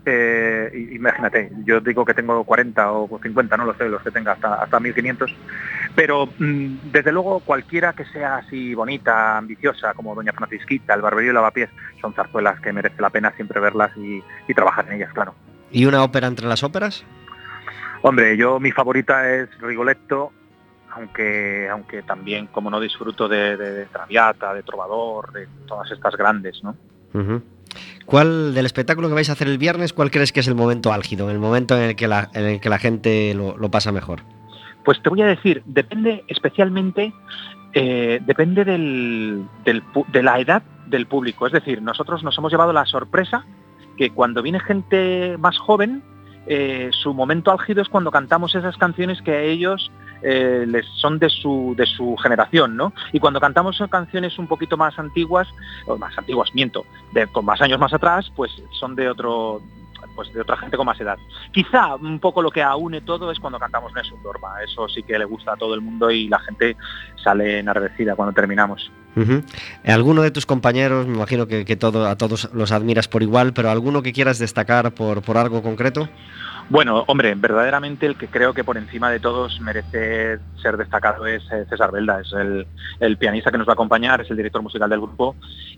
[0.06, 4.34] Eh, imagínate, yo digo que tengo 40 o 50, no lo sé, los que tenga
[4.34, 5.36] hasta, hasta 1500,
[5.98, 11.32] pero mm, desde luego cualquiera que sea así bonita, ambiciosa, como Doña Francisquita, El Barberío
[11.32, 15.12] y Lavapiés, son zarzuelas que merece la pena siempre verlas y, y trabajar en ellas,
[15.12, 15.34] claro.
[15.72, 17.04] ¿Y una ópera entre las óperas?
[18.04, 20.32] Hombre, yo mi favorita es Rigoletto,
[20.92, 26.16] aunque, aunque también, como no disfruto de, de, de Traviata, de Trovador, de todas estas
[26.16, 26.76] grandes, ¿no?
[28.06, 30.94] ¿Cuál del espectáculo que vais a hacer el viernes, cuál crees que es el momento
[30.94, 33.92] álgido, el momento en el que la, en el que la gente lo, lo pasa
[33.92, 34.22] mejor?
[34.88, 37.12] Pues te voy a decir, depende especialmente,
[37.74, 41.46] eh, depende de la edad del público.
[41.46, 43.44] Es decir, nosotros nos hemos llevado la sorpresa
[43.98, 46.04] que cuando viene gente más joven,
[46.46, 51.20] eh, su momento álgido es cuando cantamos esas canciones que a ellos eh, les son
[51.20, 52.94] de su, de su generación, ¿no?
[53.12, 55.50] Y cuando cantamos canciones un poquito más antiguas,
[55.86, 56.86] o más antiguas, miento,
[57.34, 59.62] con más años más atrás, pues son de otro
[60.18, 61.18] pues de otra gente con más edad.
[61.52, 64.62] Quizá un poco lo que aúne todo es cuando cantamos Nessun Dorma.
[64.64, 66.76] Eso sí que le gusta a todo el mundo y la gente
[67.24, 68.92] sale enardecida cuando terminamos.
[69.86, 73.54] ¿Alguno de tus compañeros, me imagino que, que todo, a todos los admiras por igual,
[73.54, 76.10] pero alguno que quieras destacar por, por algo concreto?
[76.70, 81.42] Bueno, hombre, verdaderamente el que creo que por encima de todos merece ser destacado es
[81.52, 82.68] eh, César Belda, es el,
[83.00, 85.36] el pianista que nos va a acompañar, es el director musical del grupo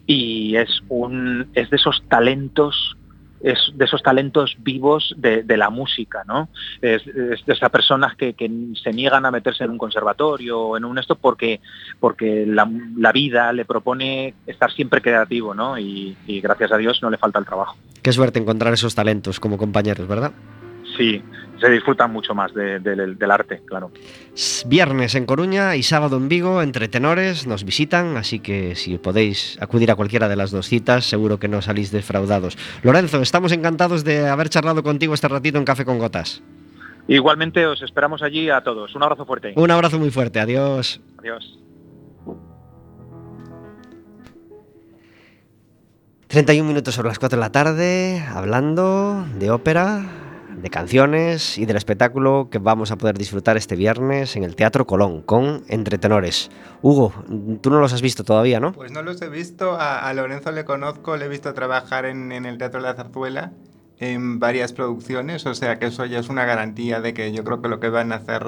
[0.08, 2.98] y es un es de esos talentos
[3.42, 6.50] de esos talentos vivos de, la música, ¿no?
[6.82, 8.36] Es, de esas personas que,
[8.82, 11.60] se niegan a meterse en un conservatorio o en un esto porque,
[12.00, 12.66] porque la,
[13.12, 15.78] vida le propone estar siempre creativo, ¿no?
[15.78, 17.78] Y gracias a Dios no le falta el trabajo.
[18.02, 20.32] Qué suerte encontrar esos talentos como compañeros, ¿verdad?
[21.00, 21.24] Sí,
[21.62, 23.90] se disfruta mucho más de- de- del- del arte, claro.
[24.68, 29.58] Viernes en Coruña y sábado en Vigo, entre tenores, nos visitan, así que si podéis
[29.62, 32.58] acudir a cualquiera de las dos citas, seguro que no salís defraudados.
[32.84, 36.44] Lorenzo, estamos encantados de haber charlado contigo este ratito en Café con Gotas.
[37.08, 38.94] Igualmente os esperamos allí a todos.
[38.94, 39.54] Un abrazo fuerte.
[39.56, 41.00] Un abrazo muy fuerte, adiós.
[41.18, 41.58] Adiós.
[46.28, 50.04] 31 minutos sobre las 4 de la tarde, hablando de ópera,
[50.62, 54.86] de canciones y del espectáculo que vamos a poder disfrutar este viernes en el Teatro
[54.86, 56.52] Colón con Entretenores.
[56.82, 57.14] Hugo,
[57.62, 58.74] tú no los has visto todavía, ¿no?
[58.74, 62.32] Pues no los he visto, a, a Lorenzo le conozco, le he visto trabajar en,
[62.32, 63.52] en el Teatro de la Zarzuela
[64.00, 67.62] en varias producciones, o sea que eso ya es una garantía de que yo creo
[67.62, 68.46] que lo que van a hacer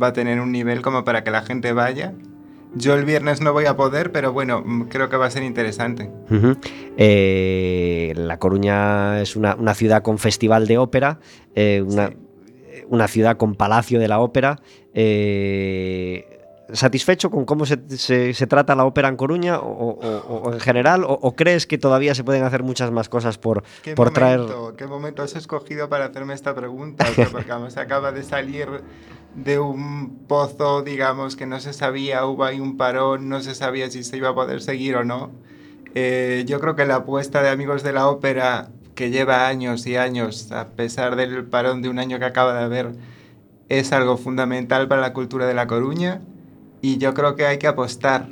[0.00, 2.14] va a tener un nivel como para que la gente vaya.
[2.74, 5.42] Yo el viernes no voy a poder, pero bueno, mm, creo que va a ser
[5.42, 6.10] interesante.
[6.96, 11.18] Eh, la Coruña es una, una ciudad con festival de ópera,
[11.54, 12.16] eh, una, Sí.
[12.88, 14.60] una ciudad con palacio de la ópera.
[14.94, 16.27] eh,
[16.72, 20.60] ¿Satisfecho con cómo se, se- se trata la ópera en Coruña o, o- o en
[20.60, 21.04] general?
[21.04, 24.40] O, o crees que todavía se pueden hacer muchas más cosas por, ¿Qué por traer...
[24.40, 27.06] momento, ¿Qué momento has escogido para hacerme esta pregunta?
[27.14, 28.68] Sea, porque además acaba de salir
[29.34, 33.90] de un pozo, digamos, que no se sabía, hubo ahí un parón, no se sabía
[33.90, 35.30] si se iba a poder seguir o no.
[35.94, 39.96] Eh, yo creo que la apuesta de Amigos de la Ópera, que lleva años y
[39.96, 42.92] años, a pesar del parón de un año que acaba de haber,
[43.70, 46.20] es algo fundamental para la cultura de La Coruña
[46.80, 48.28] y yo creo que hay que apostar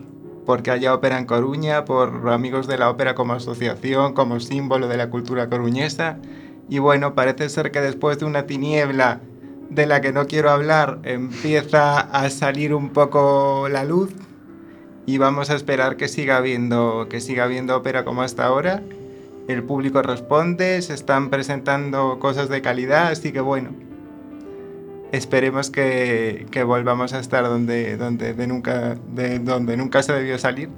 [0.47, 4.97] porque haya ópera en Coruña, por Amigos de la Ópera como asociación, como símbolo de
[4.97, 6.19] la cultura coruñesa.
[6.69, 9.21] Y bueno, parece ser que después de una tiniebla
[9.69, 14.13] de la que no quiero hablar, empieza a salir un poco la luz
[15.05, 18.83] y vamos a esperar que siga habiendo, que siga habiendo ópera como hasta ahora.
[19.49, 23.71] El público responde, se están presentando cosas de calidad, así que bueno,
[25.13, 30.39] esperemos que, que volvamos a estar donde, donde, de nunca, de donde nunca se debió
[30.39, 30.69] salir.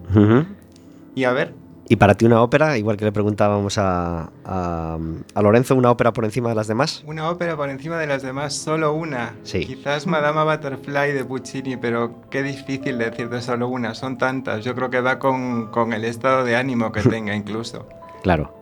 [1.14, 1.54] Y a ver,
[1.90, 4.98] Y para ti una ópera, igual que le preguntábamos a, a-
[5.34, 7.02] a Lorenzo, una ópera por encima de las demás.
[7.06, 9.34] una ópera por encima de las demás, solo una.
[9.42, 9.64] Sí.
[9.64, 14.62] Quizás Madama Butterfly de Puccini, pero qué difícil decir de solo una, son tantas.
[14.64, 17.86] Yo creo que va con, con el estado de ánimo que tenga incluso.
[18.22, 18.52] Claro.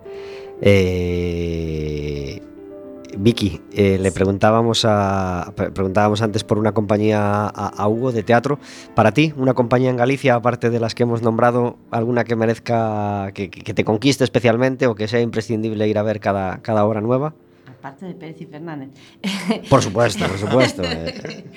[0.63, 2.43] Eh,
[3.19, 8.23] Vicky, eh, le preguntábamos a pre- preguntábamos antes por una compañía a, a Hugo de
[8.23, 8.59] teatro.
[8.95, 13.31] Para ti, una compañía en Galicia, aparte de las que hemos nombrado, alguna que merezca
[13.35, 16.85] que, que- que te conquiste especialmente o que sea imprescindible ir a ver cada, cada
[16.85, 17.35] hora nueva.
[17.67, 18.91] Aparte de Pérez y Fernández.
[19.71, 20.83] Por supuesto, por supuesto.
[20.85, 21.45] eh.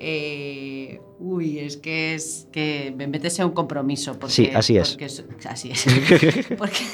[0.00, 4.12] Eh, uy, es que es que me metes en un compromiso.
[4.16, 4.90] Porque, Sí, así es.
[4.90, 5.06] porque
[5.48, 5.84] así es.
[6.56, 6.84] Porque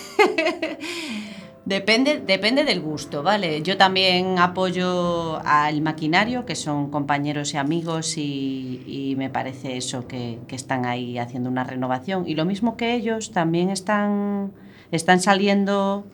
[1.64, 3.62] depende, depende del gusto, ¿vale?
[3.62, 10.06] Yo también apoyo al maquinario, que son compañeros y amigos, y, y me parece eso
[10.06, 12.24] que, que están ahí haciendo una renovación.
[12.26, 14.52] Y lo mismo que ellos, también están,
[14.90, 16.04] están saliendo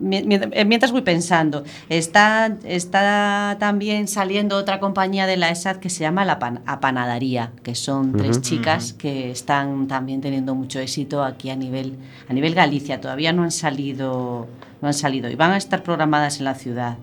[0.00, 6.24] Mientras voy pensando, está, está también saliendo otra compañía de la ESAD que se llama
[6.24, 11.56] La Pan- Apanadaría, que son tres chicas que están también teniendo mucho éxito aquí a
[11.56, 11.96] nivel,
[12.28, 13.00] a nivel Galicia.
[13.00, 14.48] Todavía no han salido,
[14.80, 16.96] no han salido y van a estar programadas en la ciudad.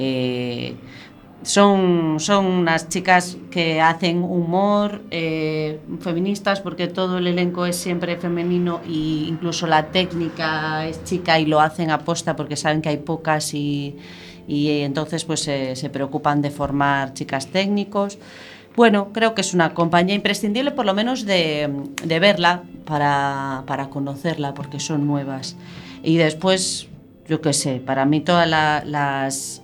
[0.00, 0.76] Eh,
[1.42, 8.16] son, son unas chicas que hacen humor eh, feministas porque todo el elenco es siempre
[8.16, 12.96] femenino e incluso la técnica es chica y lo hacen aposta porque saben que hay
[12.98, 13.96] pocas y,
[14.48, 18.18] y entonces pues se- se preocupan de formar chicas técnicos.
[18.76, 21.68] Bueno, creo que es una compañía imprescindible por lo menos de,
[22.04, 25.56] de verla para, para conocerla porque son nuevas.
[26.02, 26.88] Y después,
[27.28, 29.62] yo qué sé, para mí todas la- las,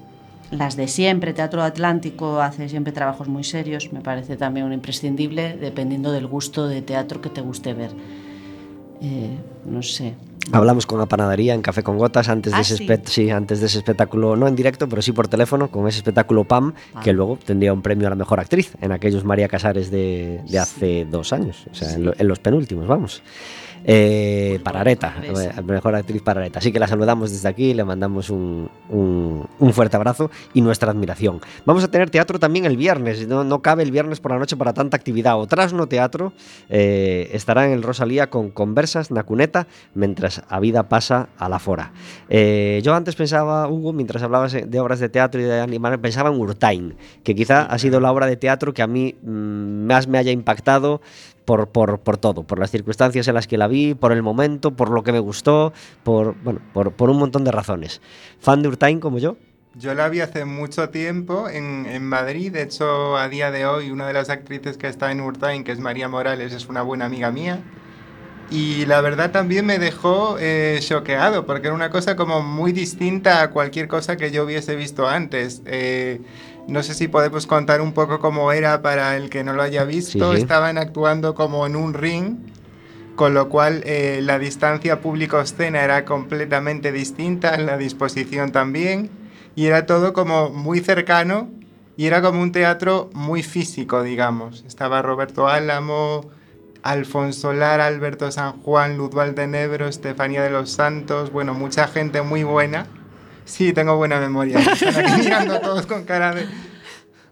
[0.50, 5.56] las de siempre, Teatro Atlántico hace siempre trabajos muy serios, me parece también un imprescindible
[5.56, 7.90] dependiendo del gusto de teatro que te guste ver.
[9.02, 9.36] Eh,
[9.66, 10.14] no sé.
[10.52, 12.76] Hablamos con la panadería en Café con Gotas antes de, Ah, ese
[13.06, 13.30] sí.
[13.30, 16.74] antes de ese espectáculo, no en directo, pero sí por teléfono, con ese espectáculo PAM,
[16.94, 17.00] Ah.
[17.02, 20.58] que luego tendría un premio a la mejor actriz en aquellos María Casares de, de
[20.58, 23.22] hace dos años, o sea, en, lo- en los penúltimos, vamos.
[23.86, 25.60] Eh, Pues para Areta, bueno, esa.
[25.60, 26.58] eh, mejor actriz para Areta.
[26.58, 30.90] Así que la saludamos desde aquí, le mandamos un, un- un fuerte abrazo y nuestra
[30.90, 31.40] admiración.
[31.66, 34.56] Vamos a tener teatro también el viernes, no, no cabe el viernes por la noche
[34.56, 35.38] para tanta actividad.
[35.38, 36.32] O Trasno Teatro
[36.70, 41.58] eh, estará en el Rosalía con conversas na cuneta mientras a vida pasa a la
[41.58, 41.92] fora.
[42.30, 46.30] Eh, yo antes pensaba, Hugo, mientras hablabas de obras de teatro y de animales, pensaba
[46.30, 50.08] en Urtain, que quizá ha sido la obra de teatro que a mí mm, más
[50.08, 51.00] me haya impactado
[51.44, 54.72] por, por, por todo, por las circunstancias en las que la vi, por el momento,
[54.72, 55.72] por lo que me gustó,
[56.02, 58.00] por, bueno, por, por un montón de razones.
[58.40, 59.36] ¿Fan de Urtain como yo?
[59.76, 63.90] Yo la vi hace mucho tiempo en, en Madrid, de hecho a día de hoy
[63.90, 67.06] una de las actrices que está en Urtain, que es María Morales, es una buena
[67.06, 67.60] amiga mía.
[68.50, 73.42] Y la verdad también me dejó eh, choqueado, porque era una cosa como muy distinta
[73.42, 75.62] a cualquier cosa que yo hubiese visto antes.
[75.66, 76.20] Eh,
[76.66, 79.84] no sé si podemos contar un poco cómo era para el que no lo haya
[79.84, 80.32] visto.
[80.32, 80.42] Sí, sí.
[80.42, 82.38] Estaban actuando como en un ring,
[83.16, 89.10] con lo cual eh, la distancia público-escena era completamente distinta, la disposición también,
[89.54, 91.48] y era todo como muy cercano,
[91.96, 94.64] y era como un teatro muy físico, digamos.
[94.66, 96.28] Estaba Roberto Álamo,
[96.82, 102.42] Alfonso Lara, Alberto San Juan, Luz Valdenebro, Estefanía de los Santos, bueno, mucha gente muy
[102.42, 102.86] buena.
[103.44, 104.58] Sí, tengo buena memoria.
[104.72, 106.46] Están aquí mirando todos con cara de...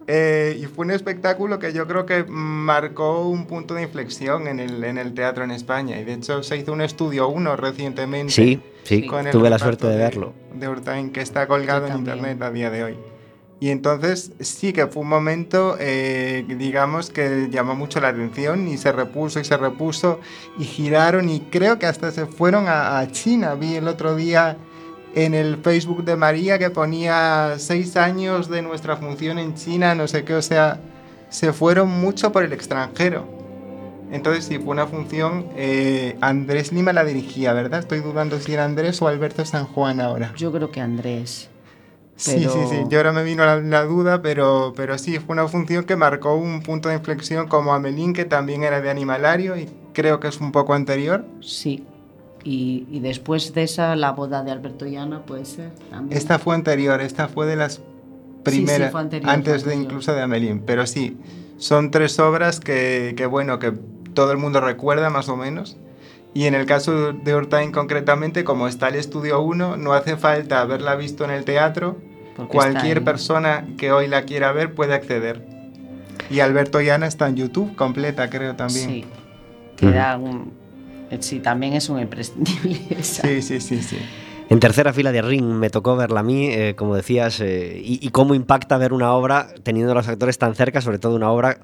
[0.05, 4.59] Eh, y fue un espectáculo que yo creo que marcó un punto de inflexión en
[4.59, 5.99] el, en el teatro en España.
[5.99, 8.33] Y de hecho se hizo un estudio uno recientemente.
[8.33, 10.33] Sí, sí, tuve la suerte de verlo.
[10.53, 12.97] De Urtain, que está colgado en internet a día de hoy.
[13.59, 18.77] Y entonces sí que fue un momento, eh, digamos, que llamó mucho la atención y
[18.77, 20.19] se repuso y se repuso
[20.59, 23.55] y giraron y creo que hasta se fueron a, a China.
[23.55, 24.57] Vi el otro día
[25.15, 30.07] en el Facebook de María que ponía seis años de nuestra función en China, no
[30.07, 30.79] sé qué, o sea,
[31.29, 33.27] se fueron mucho por el extranjero.
[34.11, 37.79] Entonces sí, fue una función, eh, Andrés Lima la dirigía, ¿verdad?
[37.79, 40.33] Estoy dudando si era Andrés o Alberto San Juan ahora.
[40.37, 41.49] Yo creo que Andrés.
[42.15, 42.83] Sí, Pero- sí, sí.
[42.89, 46.35] Yo ahora me vino la, la duda, pero, pero sí, fue una función que marcó
[46.35, 50.39] un punto de inflexión como Amelín, que también era de Animalario y creo que es
[50.39, 51.25] un poco anterior.
[51.41, 51.83] Sí.
[52.43, 55.71] Y, y después de esa, la boda de Alberto y Ana puede ser.
[55.89, 56.17] también.
[56.17, 57.81] Esta fue anterior, esta fue de las
[58.43, 60.61] primeras, fue anterior, antes fue de incluso de Amelín.
[60.65, 61.17] Pero sí,
[61.57, 63.73] son tres obras que, que, bueno, que
[64.13, 65.77] todo el mundo recuerda más o menos.
[66.33, 70.61] Y en el caso de Urtain concretamente, como está el estudio 1, no hace falta
[70.61, 71.97] haberla visto en el teatro.
[72.35, 75.45] Porque Cualquier persona que hoy la quiera ver puede acceder.
[76.31, 78.89] Y Alberto y Ana está en YouTube completa, creo también.
[78.89, 79.05] Sí.
[79.75, 80.51] Que era un.
[81.21, 82.79] Sí, también es un imprescindible.
[82.99, 83.27] esa.
[83.27, 83.81] sí, sí, sí.
[83.81, 83.97] sí.
[84.49, 88.05] En tercera fila de Ring me tocó verla a mí, eh, como decías, eh, y,
[88.05, 91.31] y cómo impacta ver una obra teniendo a los actores tan cerca, sobre todo una
[91.31, 91.59] obra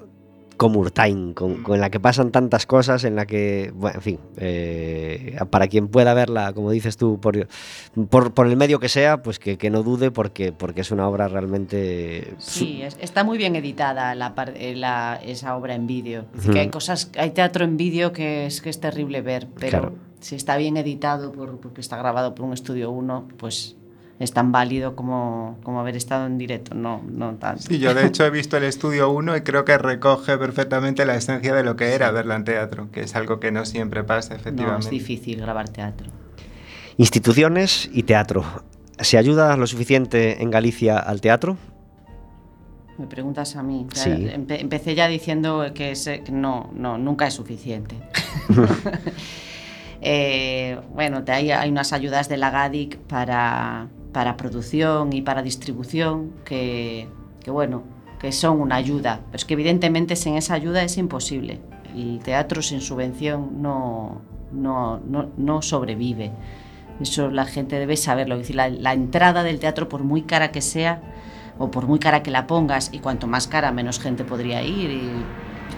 [0.60, 4.18] como Urtain, con, con la que pasan tantas cosas, en la que, bueno, en fin,
[4.36, 7.48] eh, para quien pueda verla, como dices tú, por,
[8.10, 11.08] por, por el medio que sea, pues que, que no dude porque, porque es una
[11.08, 12.34] obra realmente...
[12.36, 16.26] Sí, es- está muy bien editada la, eh, la- esa obra en vídeo.
[16.38, 19.78] Es que hay cosas, hay teatro en vídeo que es que es terrible ver, pero
[19.80, 19.94] Claro.
[20.20, 23.76] si está bien editado por- porque está grabado por un estudio 1, pues
[24.20, 27.62] es tan válido como, como haber estado en directo, no, no tanto.
[27.62, 31.16] Sí, yo de hecho he visto el estudio 1 y creo que recoge perfectamente la
[31.16, 34.30] esencia de lo que era verla en teatro, que es algo que no siempre pasa,
[34.30, 34.90] No, es efectivamente.
[34.90, 36.08] difícil grabar teatro.
[36.98, 38.44] Instituciones y teatro.
[38.98, 41.56] ¿Se ayuda lo suficiente en Galicia al teatro?
[42.98, 43.86] Me preguntas a mí.
[43.94, 44.10] Ya Sí.
[44.10, 47.96] empe- empecé ya diciendo que, es- que no, no, nunca es suficiente.
[50.02, 55.42] Eh, bueno, te- hay, hay unas ayudas de la GADIC para, para producción y para
[55.42, 57.08] distribución que,
[57.46, 57.82] bueno,
[58.18, 59.20] que son una ayuda.
[59.26, 61.60] Pero es que evidentemente sin esa ayuda es imposible.
[61.94, 64.20] El teatro sin subvención no,
[64.52, 65.00] no,
[65.36, 66.32] no, sobrevive.
[67.00, 68.36] Eso la gente debe saberlo.
[68.36, 71.02] Decir, la, entrada del teatro, por muy cara que sea,
[71.58, 74.90] o por muy cara que la pongas, y cuanto más cara menos gente podría ir
[74.90, 75.10] y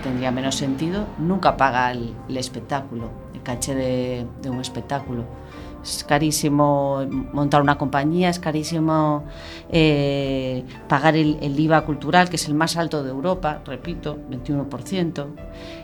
[0.02, 5.41] tendría menos sentido, nunca paga el, espectáculo, el caché de un espectáculo.
[5.82, 9.24] Es carísimo montar una compañía, es carísimo
[9.70, 15.26] eh, pagar el, IVA cultural, que es el más alto de Europa, repito, 21%.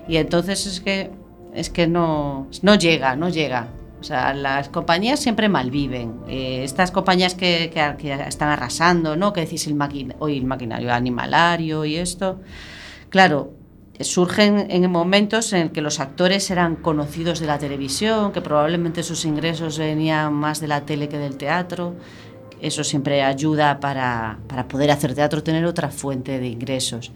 [0.07, 1.11] Y entonces es que,
[1.53, 3.69] es que no, no llega, no llega.
[4.01, 6.21] O sea, las compañías siempre malviven.
[6.29, 9.33] Eh, estas compañías que, que, están arrasando, ¿no?
[9.33, 9.77] Que decís el,
[10.21, 12.41] hoy el maquinario animalario y esto.
[13.11, 13.58] Claro,
[14.01, 19.25] surgen en momentos en que los actores eran conocidos de la televisión, que probablemente sus
[19.25, 21.95] ingresos venían más de la tele que del teatro.
[22.61, 27.13] Eso siempre ayuda para, para poder hacer teatro, tener otra fuente de ingresos.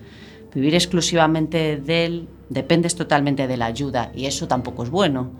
[0.55, 5.30] Vivir exclusivamente de él dependes totalmente de la ayuda y eso tampoco es bueno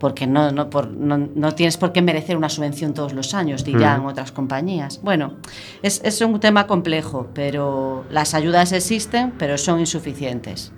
[0.00, 3.64] porque no, no, por, no, no, tienes por qué merecer una subvención todos los años,
[3.64, 4.06] dirán mm.
[4.06, 5.00] otras compañías.
[5.02, 5.34] Bueno,
[5.82, 10.72] es, es, un tema complejo, pero las ayudas existen, pero son insuficientes.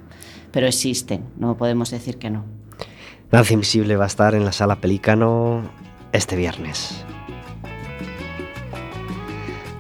[0.52, 2.44] Pero existen, no podemos decir que no.
[3.30, 5.62] Danza Invisible va a estar en la sala Pelícano
[6.12, 7.04] este viernes.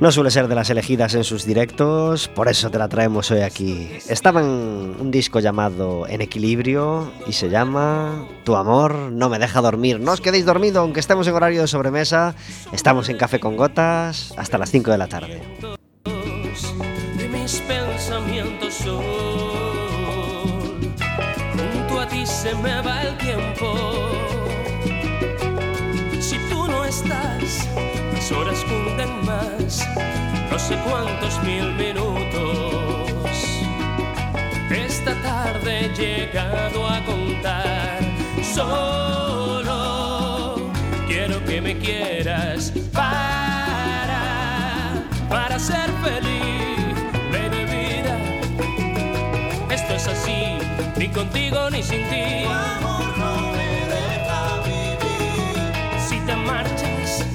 [0.02, 3.42] No suele ser de las elegidas en sus directos, por eso te la traemos hoy
[3.42, 3.88] aquí.
[4.08, 9.60] Estaba en un disco llamado En Equilibrio y se llama Tu amor no me deja
[9.60, 10.00] dormir.
[10.00, 12.34] No os quedéis dormidos aunque estemos en horario de sobremesa.
[12.72, 15.40] Estamos en Café con Gotas hasta las 5 de la tarde.
[22.62, 23.74] Me va el tiempo.
[26.20, 27.68] Si tú no estás,
[28.12, 29.86] las horas cunden más,
[30.50, 32.52] no sé cuántos mil minutos.
[34.70, 37.98] Esta tarde he llegado a contar,
[38.54, 39.76] solo
[41.08, 43.41] quiero que me quieras para,
[51.02, 52.44] ni contigo ni sin ti.
[52.44, 55.56] amor no me deja vivir.
[56.08, 57.26] Si te marchas,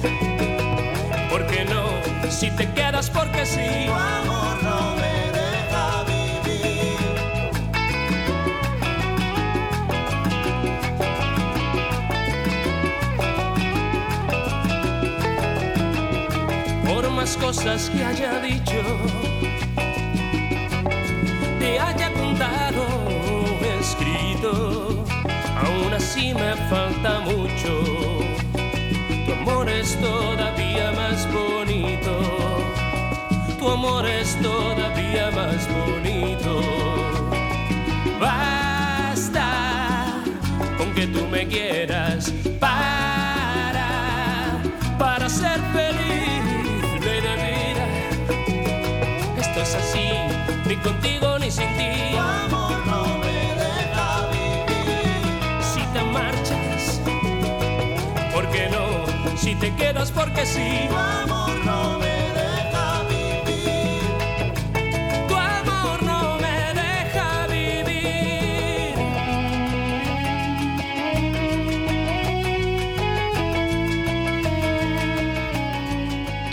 [1.28, 1.82] ¿por qué no?
[2.30, 3.68] Si te quedas, porque sí.
[3.86, 6.96] Tu amor no me deja vivir.
[16.88, 18.80] Por más cosas que haya dicho,
[21.58, 22.07] te haya
[26.08, 27.70] así me falta mucho
[29.26, 32.12] tu amor es todavía más bonito.
[33.58, 36.62] Tu amor es todavía más bonito.
[38.18, 39.48] Basta
[40.78, 43.88] con que tú me quieras para,
[44.98, 47.86] para ser feliz, de vida.
[49.38, 50.08] Esto es así,
[50.66, 51.07] ni contigo
[59.78, 60.88] quedas porque sí.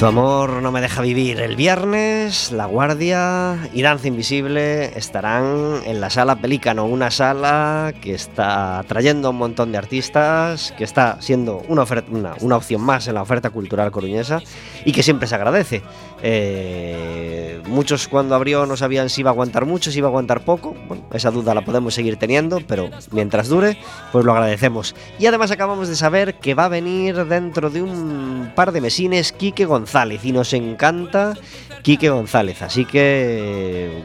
[0.06, 1.39] Tu amor no me deja vivir.
[1.39, 8.14] El viernes, La Guardia y Danza Invisible estarán en la sala Pelícano, una sala que
[8.14, 13.08] está trayendo un montón de artistas, que está siendo una, oferta, una, una opción más
[13.08, 14.41] en la oferta cultural coruñesa
[14.86, 15.82] y que siempre se agradece.
[16.22, 20.45] Eh, muchos cuando abrió no sabían si iba a aguantar mucho, si iba a aguantar
[20.45, 20.76] poco.
[20.88, 23.80] Bueno, esa duda la podemos seguir teniendo, pero mientras dure,
[24.12, 24.95] pues lo agradecemos.
[25.18, 29.32] Y además acabamos de saber que va a venir dentro de un par de mesines
[29.32, 29.95] Quique González.
[29.96, 31.36] González y nos encanta
[31.82, 32.62] Quique González.
[32.62, 34.04] Así que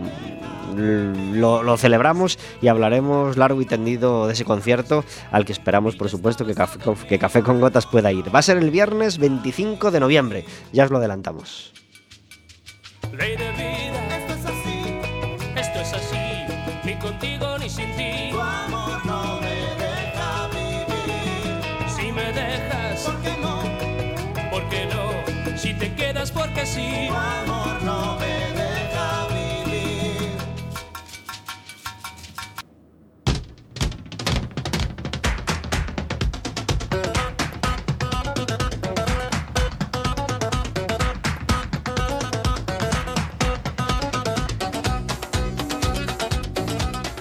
[0.76, 6.09] lo, lo, celebramos y hablaremos largo y tendido de ese concierto al que esperamos, por
[6.09, 6.78] supuesto, que Café,
[7.09, 8.32] que Café con Gotas pueda ir.
[8.32, 11.72] Va a ser el viernes 25 de noviembre, ya os lo adelantamos.
[27.11, 27.59] Porque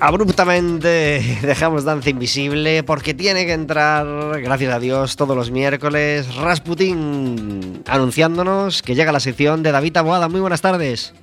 [0.02, 4.06] Abruptamente dejamos Danza Invisible porque tiene que entrar,
[4.42, 10.30] gracias a Dios, todos los miércoles Rasputin anunciándonos que llega la sección de David Aboada.
[10.30, 11.14] Muy buenas tardes.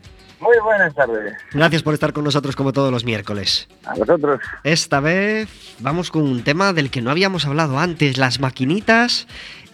[0.40, 1.34] Muy buenas tardes.
[1.52, 3.66] Gracias por estar con nosotros como todos los miércoles.
[3.86, 4.40] A vosotros.
[4.62, 5.48] Esta vez
[5.78, 9.26] vamos con un tema del que no habíamos hablado antes, las maquinitas,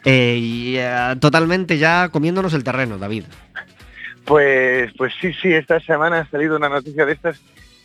[0.04, 3.24] eh, y, eh, totalmente ya comiéndonos el terreno, David.
[4.24, 7.40] Pues, pues sí, sí, esta semana ha salido una noticia de estas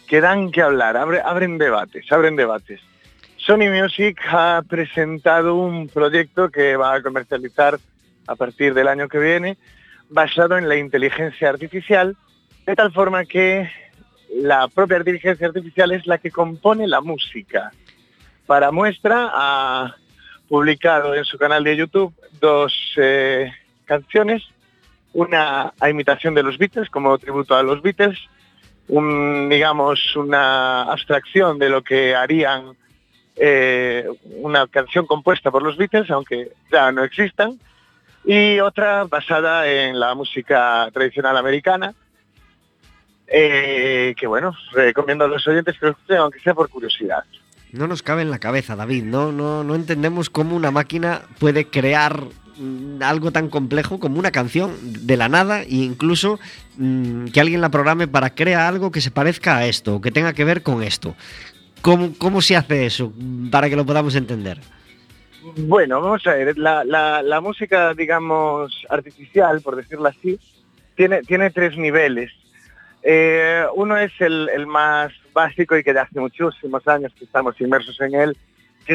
[0.07, 2.79] que dan que hablar, abre- abren debates, abren debates.
[3.37, 7.77] Sony Music ha presentado un proyecto que va a comercializar
[8.25, 9.57] a partir del año que viene,
[10.09, 12.15] basado en la inteligencia artificial,
[12.65, 13.69] de tal forma que
[14.33, 17.71] la propia inteligencia artificial es la que compone la música.
[18.45, 19.95] Para muestra, ha
[20.49, 23.51] publicado en su canal de YouTube dos eh,
[23.85, 24.43] canciones,
[25.13, 28.17] una a imitación de los Beatles, como tributo a los Beatles,
[28.89, 32.75] un, digamos, una abstracción de lo que harían
[33.35, 34.07] eh,
[34.41, 37.59] una canción compuesta por los Beatles, aunque ya no existan,
[38.25, 41.93] y otra basada en la música tradicional americana,
[43.27, 47.23] eh, que bueno, recomiendo a los oyentes que lo escuchen, aunque sea por curiosidad.
[47.71, 49.03] No nos cabe en la cabeza, David.
[49.03, 52.23] No, no, no entendemos cómo una máquina puede crear
[53.01, 54.71] algo tan complejo como una canción
[55.05, 56.39] de la nada e incluso
[56.77, 60.11] mm, que alguien la programe para crear algo que se parezca a esto o que
[60.11, 61.15] tenga que ver con esto.
[61.81, 63.13] ¿Cómo, cómo se hace eso
[63.51, 64.59] para que lo podamos entender?
[65.55, 70.39] Bueno, vamos a ver, la, música, digamos, artificial, por decirlo así,
[70.95, 72.31] tiene, tiene tres niveles.
[73.03, 77.59] Eh, uno es el, el más básico y que de hace muchísimos años que estamos
[77.61, 78.37] inmersos en él,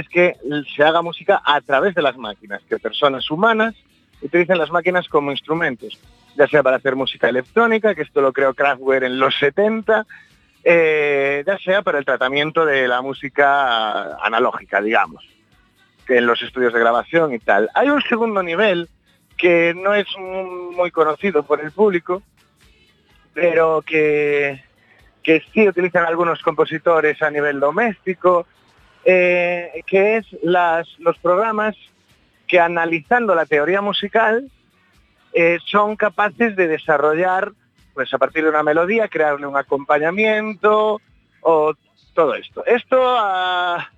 [0.00, 0.36] es que
[0.76, 3.74] se haga música a través de las máquinas, que personas humanas
[4.20, 5.98] utilicen las máquinas como instrumentos,
[6.36, 10.06] ya sea para hacer música electrónica, que esto lo creó Kraftwerk en los 70,
[10.64, 15.24] eh, ya sea para el tratamiento de la música analógica, digamos
[16.06, 17.68] que en los estudios de grabación y tal.
[17.74, 18.88] Hay un segundo nivel
[19.36, 22.22] que no es mu- muy conocido por el público,
[23.34, 24.62] pero que,
[25.22, 28.46] que sí utilizan algunos compositores a nivel doméstico,
[29.04, 31.76] eh, que es las, los programas
[32.46, 34.50] que analizando la teoría musical
[35.32, 37.52] eh, son capaces de desarrollar,
[37.94, 41.00] pues a partir de una melodía, crearle un acompañamiento
[41.40, 41.72] o
[42.14, 42.64] todo esto.
[42.66, 43.88] Esto ah,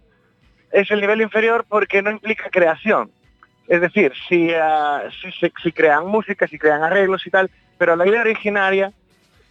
[0.71, 3.11] es el nivel inferior porque no implica creación.
[3.67, 5.03] Es decir, si, ah,
[5.63, 8.93] si, crean música, si crean arreglos y tal, pero la idea originaria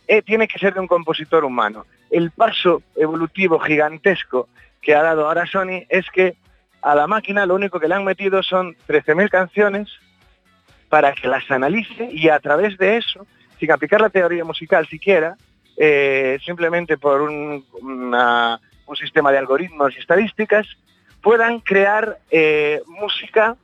[0.07, 1.85] eh, tiene que ser de un compositor humano.
[2.09, 4.47] El paso evolutivo gigantesco
[4.83, 6.35] que ha dado ahora Sony es que
[6.81, 9.87] a la máquina lo único que le han metido son 13.000 canciones
[10.89, 13.25] para que las analice y a través de eso,
[13.59, 15.37] sin aplicar la teoría musical siquiera,
[15.77, 20.67] eh, simplemente por un, un sistema de algoritmos y estadísticas,
[21.21, 23.55] puedan crear eh, música,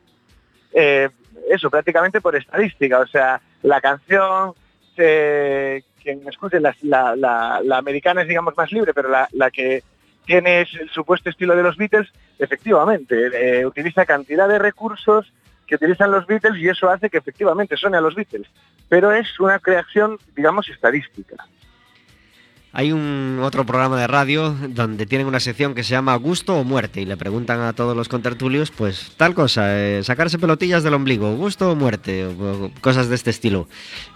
[0.74, 1.10] eh,
[1.52, 3.00] eso, prácticamente por estadística.
[3.00, 4.54] O sea, la canción,
[4.96, 7.16] quien escuche, la, la-
[7.62, 9.84] la- americana es, digamos, más libre, pero la que
[10.30, 12.08] tiene es el supuesto estilo de los Beatles,
[12.38, 15.34] efectivamente, eh, utiliza cantidad de recursos
[15.66, 18.48] que utilizan los Beatles y eso hace que efectivamente suene a los Beatles.
[18.88, 21.36] Pero es una creación, digamos, estadística.
[22.72, 26.64] Hay un otro programa de radio donde tienen una sección que se llama Gusto o
[26.64, 30.94] Muerte y le preguntan a todos los contertulios, pues tal cosa, eh, sacarse pelotillas del
[30.94, 33.68] ombligo, gusto o muerte, o, cosas de este estilo.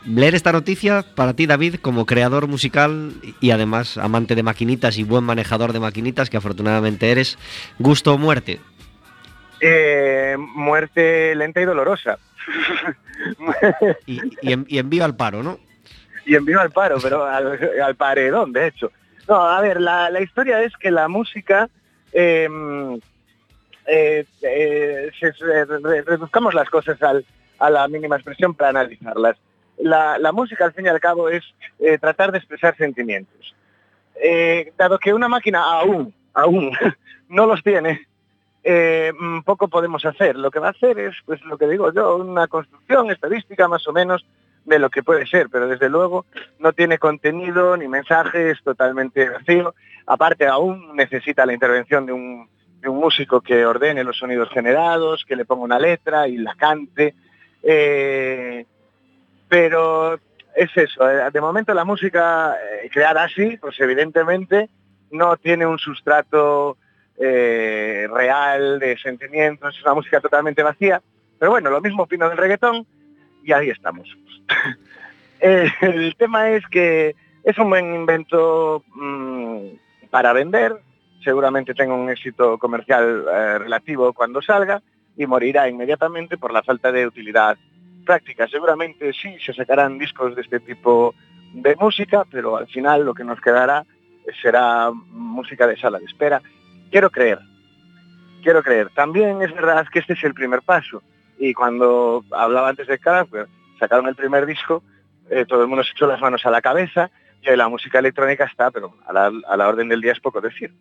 [0.05, 5.03] Leer esta noticia para ti, David, como creador musical y además amante de maquinitas y
[5.03, 7.39] buen manejador de maquinitas, que afortunadamente eres,
[7.79, 8.59] gusto o muerte.
[9.61, 12.19] Eh, muerte lenta y dolorosa.
[14.05, 15.57] Y, y en- y envío al paro, ¿no?
[16.25, 18.91] y envío al paro, pero al, paredón, de hecho.
[19.27, 21.69] No, a ver, la, la historia es que la música,
[22.11, 22.49] eh,
[23.85, 25.11] eh, eh,
[26.05, 26.97] reduzcamos las cosas
[27.59, 29.37] a la mínima expresión para analizarlas.
[29.77, 31.43] La, la música, al fin y al cabo, es
[31.79, 33.55] eh, tratar de expresar sentimientos.
[34.77, 36.71] Dado que una máquina aún, aún
[37.29, 38.07] no los tiene,
[38.63, 40.35] mm, poco podemos hacer.
[40.35, 43.87] Lo que va a hacer es, pues lo que digo yo, una construcción estadística más
[43.87, 44.25] o menos
[44.65, 46.25] de lo que puede ser, pero desde luego
[46.59, 49.75] no tiene contenido ni mensaje, es totalmente vacío.
[50.05, 52.49] Aparte, aún necesita la intervención de un,
[52.85, 57.15] músico que ordene los sonidos generados, que le ponga una letra y la cante.
[57.61, 58.65] Eh,
[59.47, 60.15] pero
[60.53, 64.69] es eso, eh, de momento la música eh, creada así, pues evidentemente
[65.11, 66.77] no tiene un sustrato
[67.15, 71.01] real de sentimientos, es una música totalmente vacía.
[71.39, 72.85] Pero bueno, lo mismo opino del reggaetón
[73.43, 74.07] y ahí estamos.
[75.45, 80.73] Eh, el tema es que es un buen invento mm, para vender,
[81.21, 84.81] seguramente tenga un éxito comercial eh, relativo cuando salga
[85.17, 87.57] y morirá inmediatamente por la falta de utilidad
[88.05, 88.47] práctica.
[88.47, 91.13] Seguramente sí se sacarán discos de este tipo
[91.53, 93.85] de música, pero al final lo que nos quedará
[94.41, 96.41] será música de sala de espera.
[96.89, 97.39] Quiero creer,
[98.41, 98.89] quiero creer.
[98.95, 101.01] También es verdad que este es el primer paso.
[101.37, 104.83] Y cuando hablaba antes de Kraftwerk, sacaron el primer disco,
[105.29, 107.09] eh, todo el mundo se echó las manos a la cabeza
[107.41, 110.39] y la música electrónica está, pero a la, a la orden del día es poco
[110.41, 110.73] decir.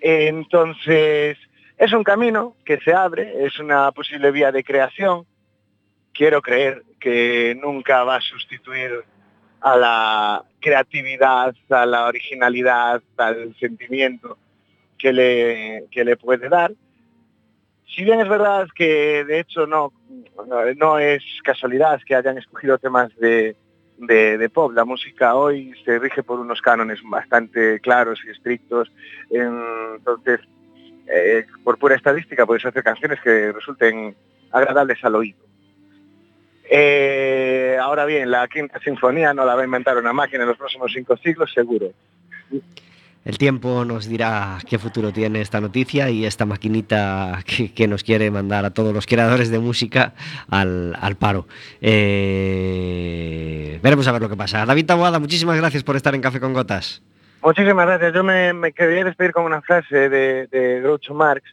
[0.00, 1.38] Entonces,
[1.76, 5.26] es un camino que se abre, es una posible vía de creación.
[6.12, 9.04] Quiero creer que nunca va a sustituir
[9.60, 14.38] a la creatividad, a la originalidad, al sentimiento
[14.98, 16.72] que le, que le puede dar.
[17.94, 19.92] Si bien es verdad que de hecho no,
[20.76, 23.56] no es casualidad que hayan escogido temas de,
[23.98, 28.90] de, pop, la música hoy se rige por unos cánones bastante claros y estrictos,
[29.28, 30.40] entonces
[31.06, 34.14] eh, por pura estadística puedes hacer canciones que resulten
[34.52, 35.38] agradables al oído.
[36.72, 40.58] Eh, ahora bien, la quinta sinfonía no la va a inventar una máquina en los
[40.58, 41.90] próximos cinco siglos, seguro.
[43.24, 47.40] El tiempo nos dirá qué futuro tiene esta noticia y esta maquinita
[47.74, 50.14] que, nos quiere mandar a todos los creadores de música
[50.48, 51.46] al, paro.
[51.82, 53.10] Eh,
[53.82, 54.64] veremos a ver lo que pasa.
[54.64, 57.02] David Taboada, muchísimas gracias por estar en Café con Gotas.
[57.42, 58.14] Muchísimas gracias.
[58.14, 61.44] Yo me, quería despedir con una frase de, de Groucho Marx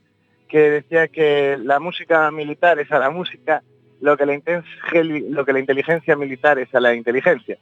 [0.47, 3.61] que decía que la música militar es a la música
[3.99, 7.57] lo que la inteligencia militar es a la inteligencia.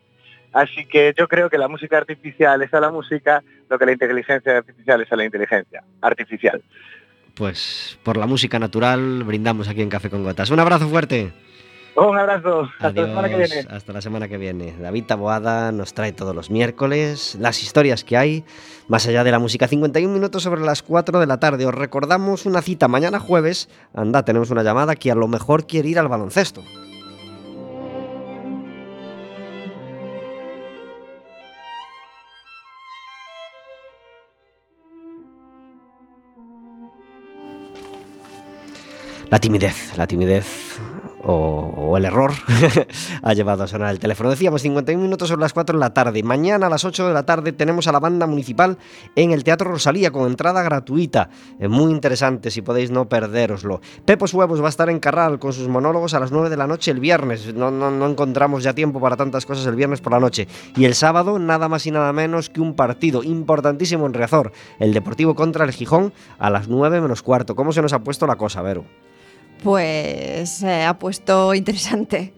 [0.56, 3.91] Así que yo creo que la música artificial es a la música lo que la
[3.91, 6.64] inteligencia artificial es a la inteligencia artificial.
[7.34, 10.49] Pues por la música natural brindamos aquí en Café con Gotas.
[10.51, 11.34] Un abrazo fuerte.
[11.97, 12.70] Un abrazo.
[12.80, 13.66] Hasta la semana que viene.
[13.70, 14.76] Hasta la semana que viene.
[14.80, 18.45] David Taboada nos trae todos los miércoles las historias que hay
[18.88, 19.68] más allá de la música.
[19.68, 21.66] 51 minutos sobre las 4 de la tarde.
[21.66, 23.68] Os recordamos una cita mañana jueves.
[23.93, 26.64] Anda, tenemos una llamada que a lo mejor quiere ir al baloncesto.
[39.36, 40.80] La timidez, la timidez
[41.28, 42.32] o, el error
[43.22, 44.30] ha llevado a sonar el teléfono.
[44.30, 46.24] Decíamos 51 minutos sobre las 4 de la tarde.
[46.24, 48.78] Mañana a las 8 de la tarde tenemos a la banda municipal
[49.16, 51.30] en el Teatro Rosalía con entrada gratuita.
[51.60, 53.82] Muy interesante si podéis no perderoslo.
[54.06, 56.68] Pepos Huevos va a estar en Carral con sus monólogos a las 9 de la
[56.68, 57.54] noche el viernes.
[57.54, 60.48] No, encontramos ya tiempo para tantas cosas el viernes por la noche.
[60.78, 64.54] Y el sábado nada más y nada menos que un partido importantísimo en Riazor.
[64.80, 67.56] El Deportivo contra el Gijón a las 9 menos cuarto.
[67.56, 68.86] ¿Cómo se nos ha puesto la cosa, Vero?
[69.64, 72.34] Pues se ha puesto interesante.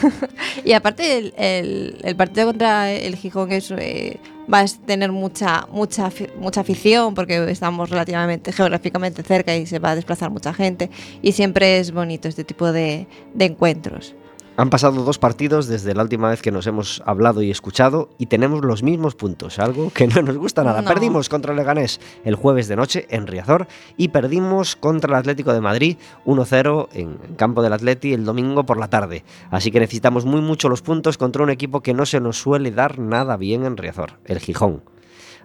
[0.64, 4.18] y aparte el, partido contra el Gijón es, eh,
[4.52, 9.90] va a tener mucha, mucha, mucha afición porque estamos relativamente geográficamente cerca y se va
[9.90, 13.06] a desplazar mucha gente y siempre es bonito este tipo de
[13.38, 14.14] encuentros.
[14.56, 18.26] Han pasado dos partidos desde la última vez que nos hemos hablado y escuchado y
[18.26, 20.82] tenemos los mismos puntos, algo que no nos gusta nada.
[20.82, 20.88] No.
[20.88, 25.54] Perdimos contra el Leganés el jueves de noche en Riazor y perdimos contra el Atlético
[25.54, 25.96] de Madrid
[26.26, 29.24] 1-0 en campo del Atleti el domingo por la tarde.
[29.50, 32.72] Así que necesitamos muy mucho los puntos contra un equipo que no se nos suele
[32.72, 34.82] dar nada bien en Riazor, el Gijón.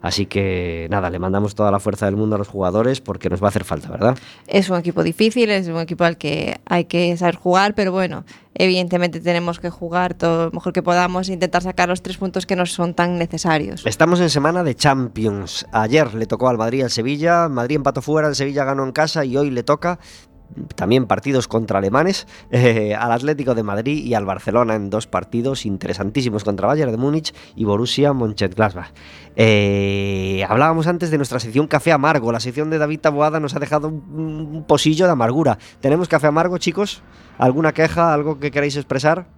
[0.01, 3.41] Así que nada, le mandamos toda la fuerza del mundo a los jugadores porque nos
[3.41, 4.17] va a hacer falta, ¿verdad?
[4.47, 8.23] Es un equipo difícil, es un equipo al que hay que saber jugar, pero bueno,
[8.53, 12.45] evidentemente tenemos que jugar todo lo mejor que podamos e intentar sacar los tres puntos
[12.45, 13.85] que nos son tan necesarios.
[13.85, 15.65] Estamos en semana de Champions.
[15.71, 19.25] Ayer le tocó al Madrid al Sevilla, Madrid empató fuera, el Sevilla ganó en casa
[19.25, 19.99] y hoy le toca
[20.75, 25.65] también partidos contra alemanes eh, al Atlético de Madrid y al Barcelona en dos partidos
[25.65, 28.91] interesantísimos contra Bayern de Múnich y Borussia Mönchengladbach.
[29.35, 32.31] Eh, hablábamos antes de nuestra sección Café Amargo.
[32.31, 34.03] La sección de David Taboada nos ha dejado un,
[34.55, 35.57] un posillo de amargura.
[35.79, 37.03] ¿Tenemos Café Amargo, chicos?
[37.37, 38.13] ¿Alguna queja?
[38.13, 39.36] ¿Algo que queráis expresar?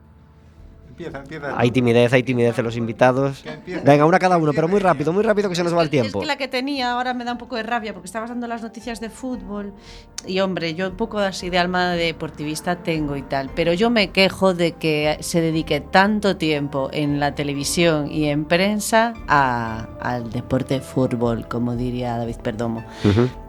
[1.00, 1.58] Empieza, empieza.
[1.58, 3.46] Hay timidez, hay timidez en los invitados.
[3.86, 5.92] Venga, una cada uno, pero muy rápido, muy rápido que se nos va el Es
[5.92, 6.20] tiempo.
[6.20, 8.62] que la que tenía ahora me da un poco de rabia porque estabas dando las
[8.62, 9.74] noticias de fútbol
[10.28, 14.10] y hombre, yo un poco así de alma deportivista tengo y tal, pero yo me
[14.12, 20.30] quejo de que se dedique tanto tiempo en la televisión y en prensa a- al
[20.32, 22.84] deporte de fútbol, como diría David Perdomo.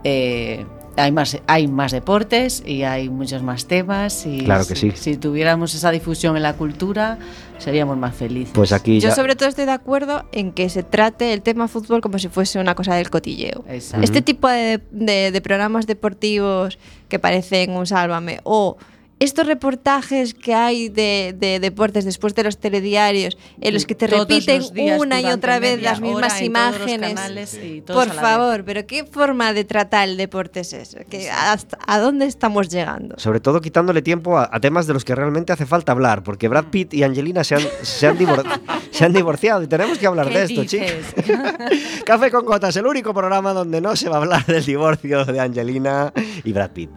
[0.04, 0.64] Eh,
[1.00, 4.96] hay más, hay más deportes y hay muchos más temas y Claro que si, sí.
[4.96, 7.18] si tuviéramos esa difusión en la cultura
[7.58, 8.52] seríamos más felices.
[8.54, 9.14] Pues aquí Yo ya...
[9.14, 12.58] sobre todo estoy de acuerdo en que se trate el tema fútbol como si fuese
[12.58, 13.64] una cosa del cotilleo.
[13.68, 14.04] Exacto.
[14.04, 16.78] Este tipo de, de- de programas deportivos
[17.08, 18.76] que parecen un sálvame o
[19.20, 24.08] estos reportajes que hay de, de deportes después de los telediarios, en los que te
[24.08, 24.62] Todos repiten
[24.98, 27.84] una y otra vez las mismas hora imágenes.
[27.86, 30.98] todos Por favor, pero ¿qué forma de tratar el deporte es eso?
[31.08, 33.14] ¿Qué- hasta- ¿A dónde estamos llegando?
[33.18, 36.48] Sobre todo quitándole tiempo a, a temas de los que realmente hace falta hablar, porque
[36.48, 38.44] Brad Pitt y Angelina se han, se han, divor-
[38.90, 40.88] se han divorciado y tenemos que hablar ¿Qué de esto, chicos.
[42.06, 45.40] Café con Gotas, el único programa donde no se va a hablar del divorcio de
[45.40, 46.12] Angelina
[46.42, 46.90] y Brad Pitt.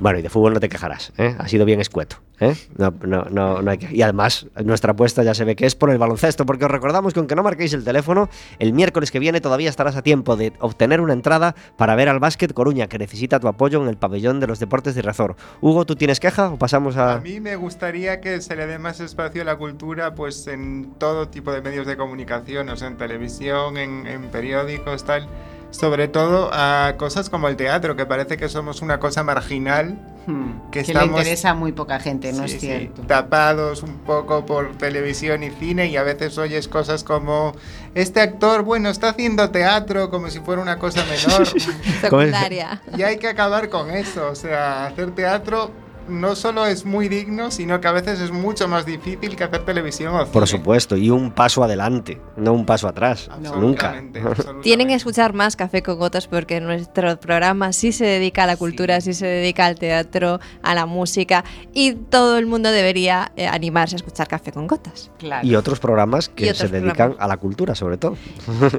[0.00, 1.34] Bueno, y de fútbol no te quejarás, ¿eh?
[1.38, 2.54] Ha sido bien escueto, ¿eh?
[2.76, 3.94] No, no, no, no hay que...
[3.94, 7.14] Y además, nuestra apuesta ya se ve que es por el baloncesto, porque os recordamos
[7.14, 8.28] que aunque no marquéis el teléfono,
[8.58, 12.18] el miércoles que viene todavía estarás a tiempo de obtener una entrada para ver al
[12.18, 15.36] Básquet Coruña, que necesita tu apoyo en el pabellón de los deportes de Razor.
[15.60, 17.14] Hugo, ¿tú tienes queja o pasamos a...?
[17.14, 20.94] A mí me gustaría que se le dé más espacio a la cultura pues en
[20.98, 25.28] todo tipo de medios de comunicación, o sea, en televisión, en, en periódicos, tal.
[25.74, 30.70] Sobre todo a cosas como el teatro, que parece que somos una cosa marginal, Hmm,
[30.70, 33.02] Que que estamos- le interesa a muy poca gente, no sí, es sí, cierto.
[33.02, 37.52] tapados un poco por televisión y cine y a veces oyes cosas como
[37.94, 41.46] este actor, bueno, está haciendo teatro como si fuera una cosa menor.
[42.00, 42.80] Secundaria.
[42.96, 45.70] Y hay que acabar con eso, o sea, hacer teatro
[46.08, 49.64] no solo es muy digno, sino que a veces es mucho más difícil que hacer
[49.64, 50.32] televisión o cine.
[50.32, 54.02] Por supuesto, y un paso adelante, no un paso atrás, nunca.
[54.62, 58.56] Tienen que escuchar más Café con Gotas porque nuestro programa sí se dedica a la
[58.56, 63.46] cultura, sí, se dedica al teatro, a la música y todo el mundo debería eh,
[63.46, 65.10] animarse a escuchar Café con Gotas.
[65.18, 65.46] Claro.
[65.46, 67.24] Y otros programas que otros se dedican programas.
[67.24, 68.16] a la cultura, sobre todo.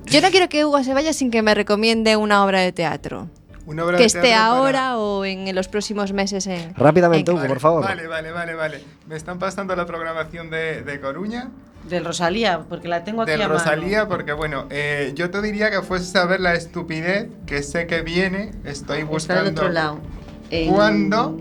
[0.06, 3.30] Yo no quiero que Hugo se vaya sin que me recomiende una obra de teatro.
[3.66, 6.74] Una obra Que de esté para- ahora o en los próximos meses en...
[6.76, 7.84] Rápidamente, en- Hugo, por favor.
[7.84, 8.84] Vale, vale, vale, vale.
[9.08, 11.50] Me están pasando la programación de, de Coruña,
[11.90, 13.60] Del Rosalía, porque la tengo aquí de a mano.
[13.60, 17.86] Rosalía, porque bueno, eh, yo te diría que fueses a ver la estupidez, que sé
[17.88, 19.44] que viene, estoy Está buscando.
[19.44, 20.00] del otro lado.
[20.52, 21.36] En- ¿Cuándo?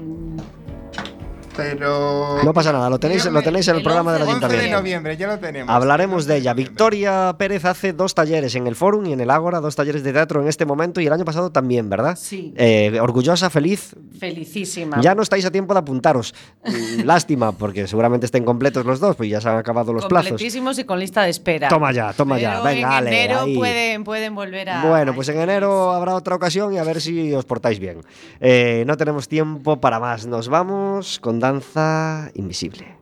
[1.56, 2.38] Pero.
[2.44, 4.46] No pasa nada, lo tenéis, lo tenéis en el el programa del 11 11 de
[4.46, 4.78] ayuntamiento.
[4.78, 5.74] noviembre, ya lo tenemos.
[5.74, 6.54] Hablaremos de 11 ella.
[6.54, 10.12] Victoria Pérez hace dos talleres en el Forum y en el Ágora, dos talleres de
[10.12, 12.16] teatro en este momento y el año pasado también, ¿verdad?
[12.20, 12.54] Sí.
[12.56, 13.94] Eh, orgullosa, feliz.
[14.18, 15.00] Felicísima.
[15.00, 16.34] Ya no estáis a tiempo de apuntaros.
[16.64, 20.30] Mm, Lástima, porque seguramente estén completos los dos, pues ya se han acabado los plazos.
[20.30, 21.68] Completísimos y con lista de espera.
[21.68, 22.60] Toma ya, toma ya.
[22.60, 23.56] Venga, en ale, enero ahí.
[23.56, 24.84] pueden, pueden volver a.
[24.86, 28.00] Bueno, pues en enero habrá otra ocasión y a ver si os portáis bien.
[28.40, 30.26] Eh, no tenemos tiempo para más.
[30.26, 32.93] Nos vamos con danza invisible.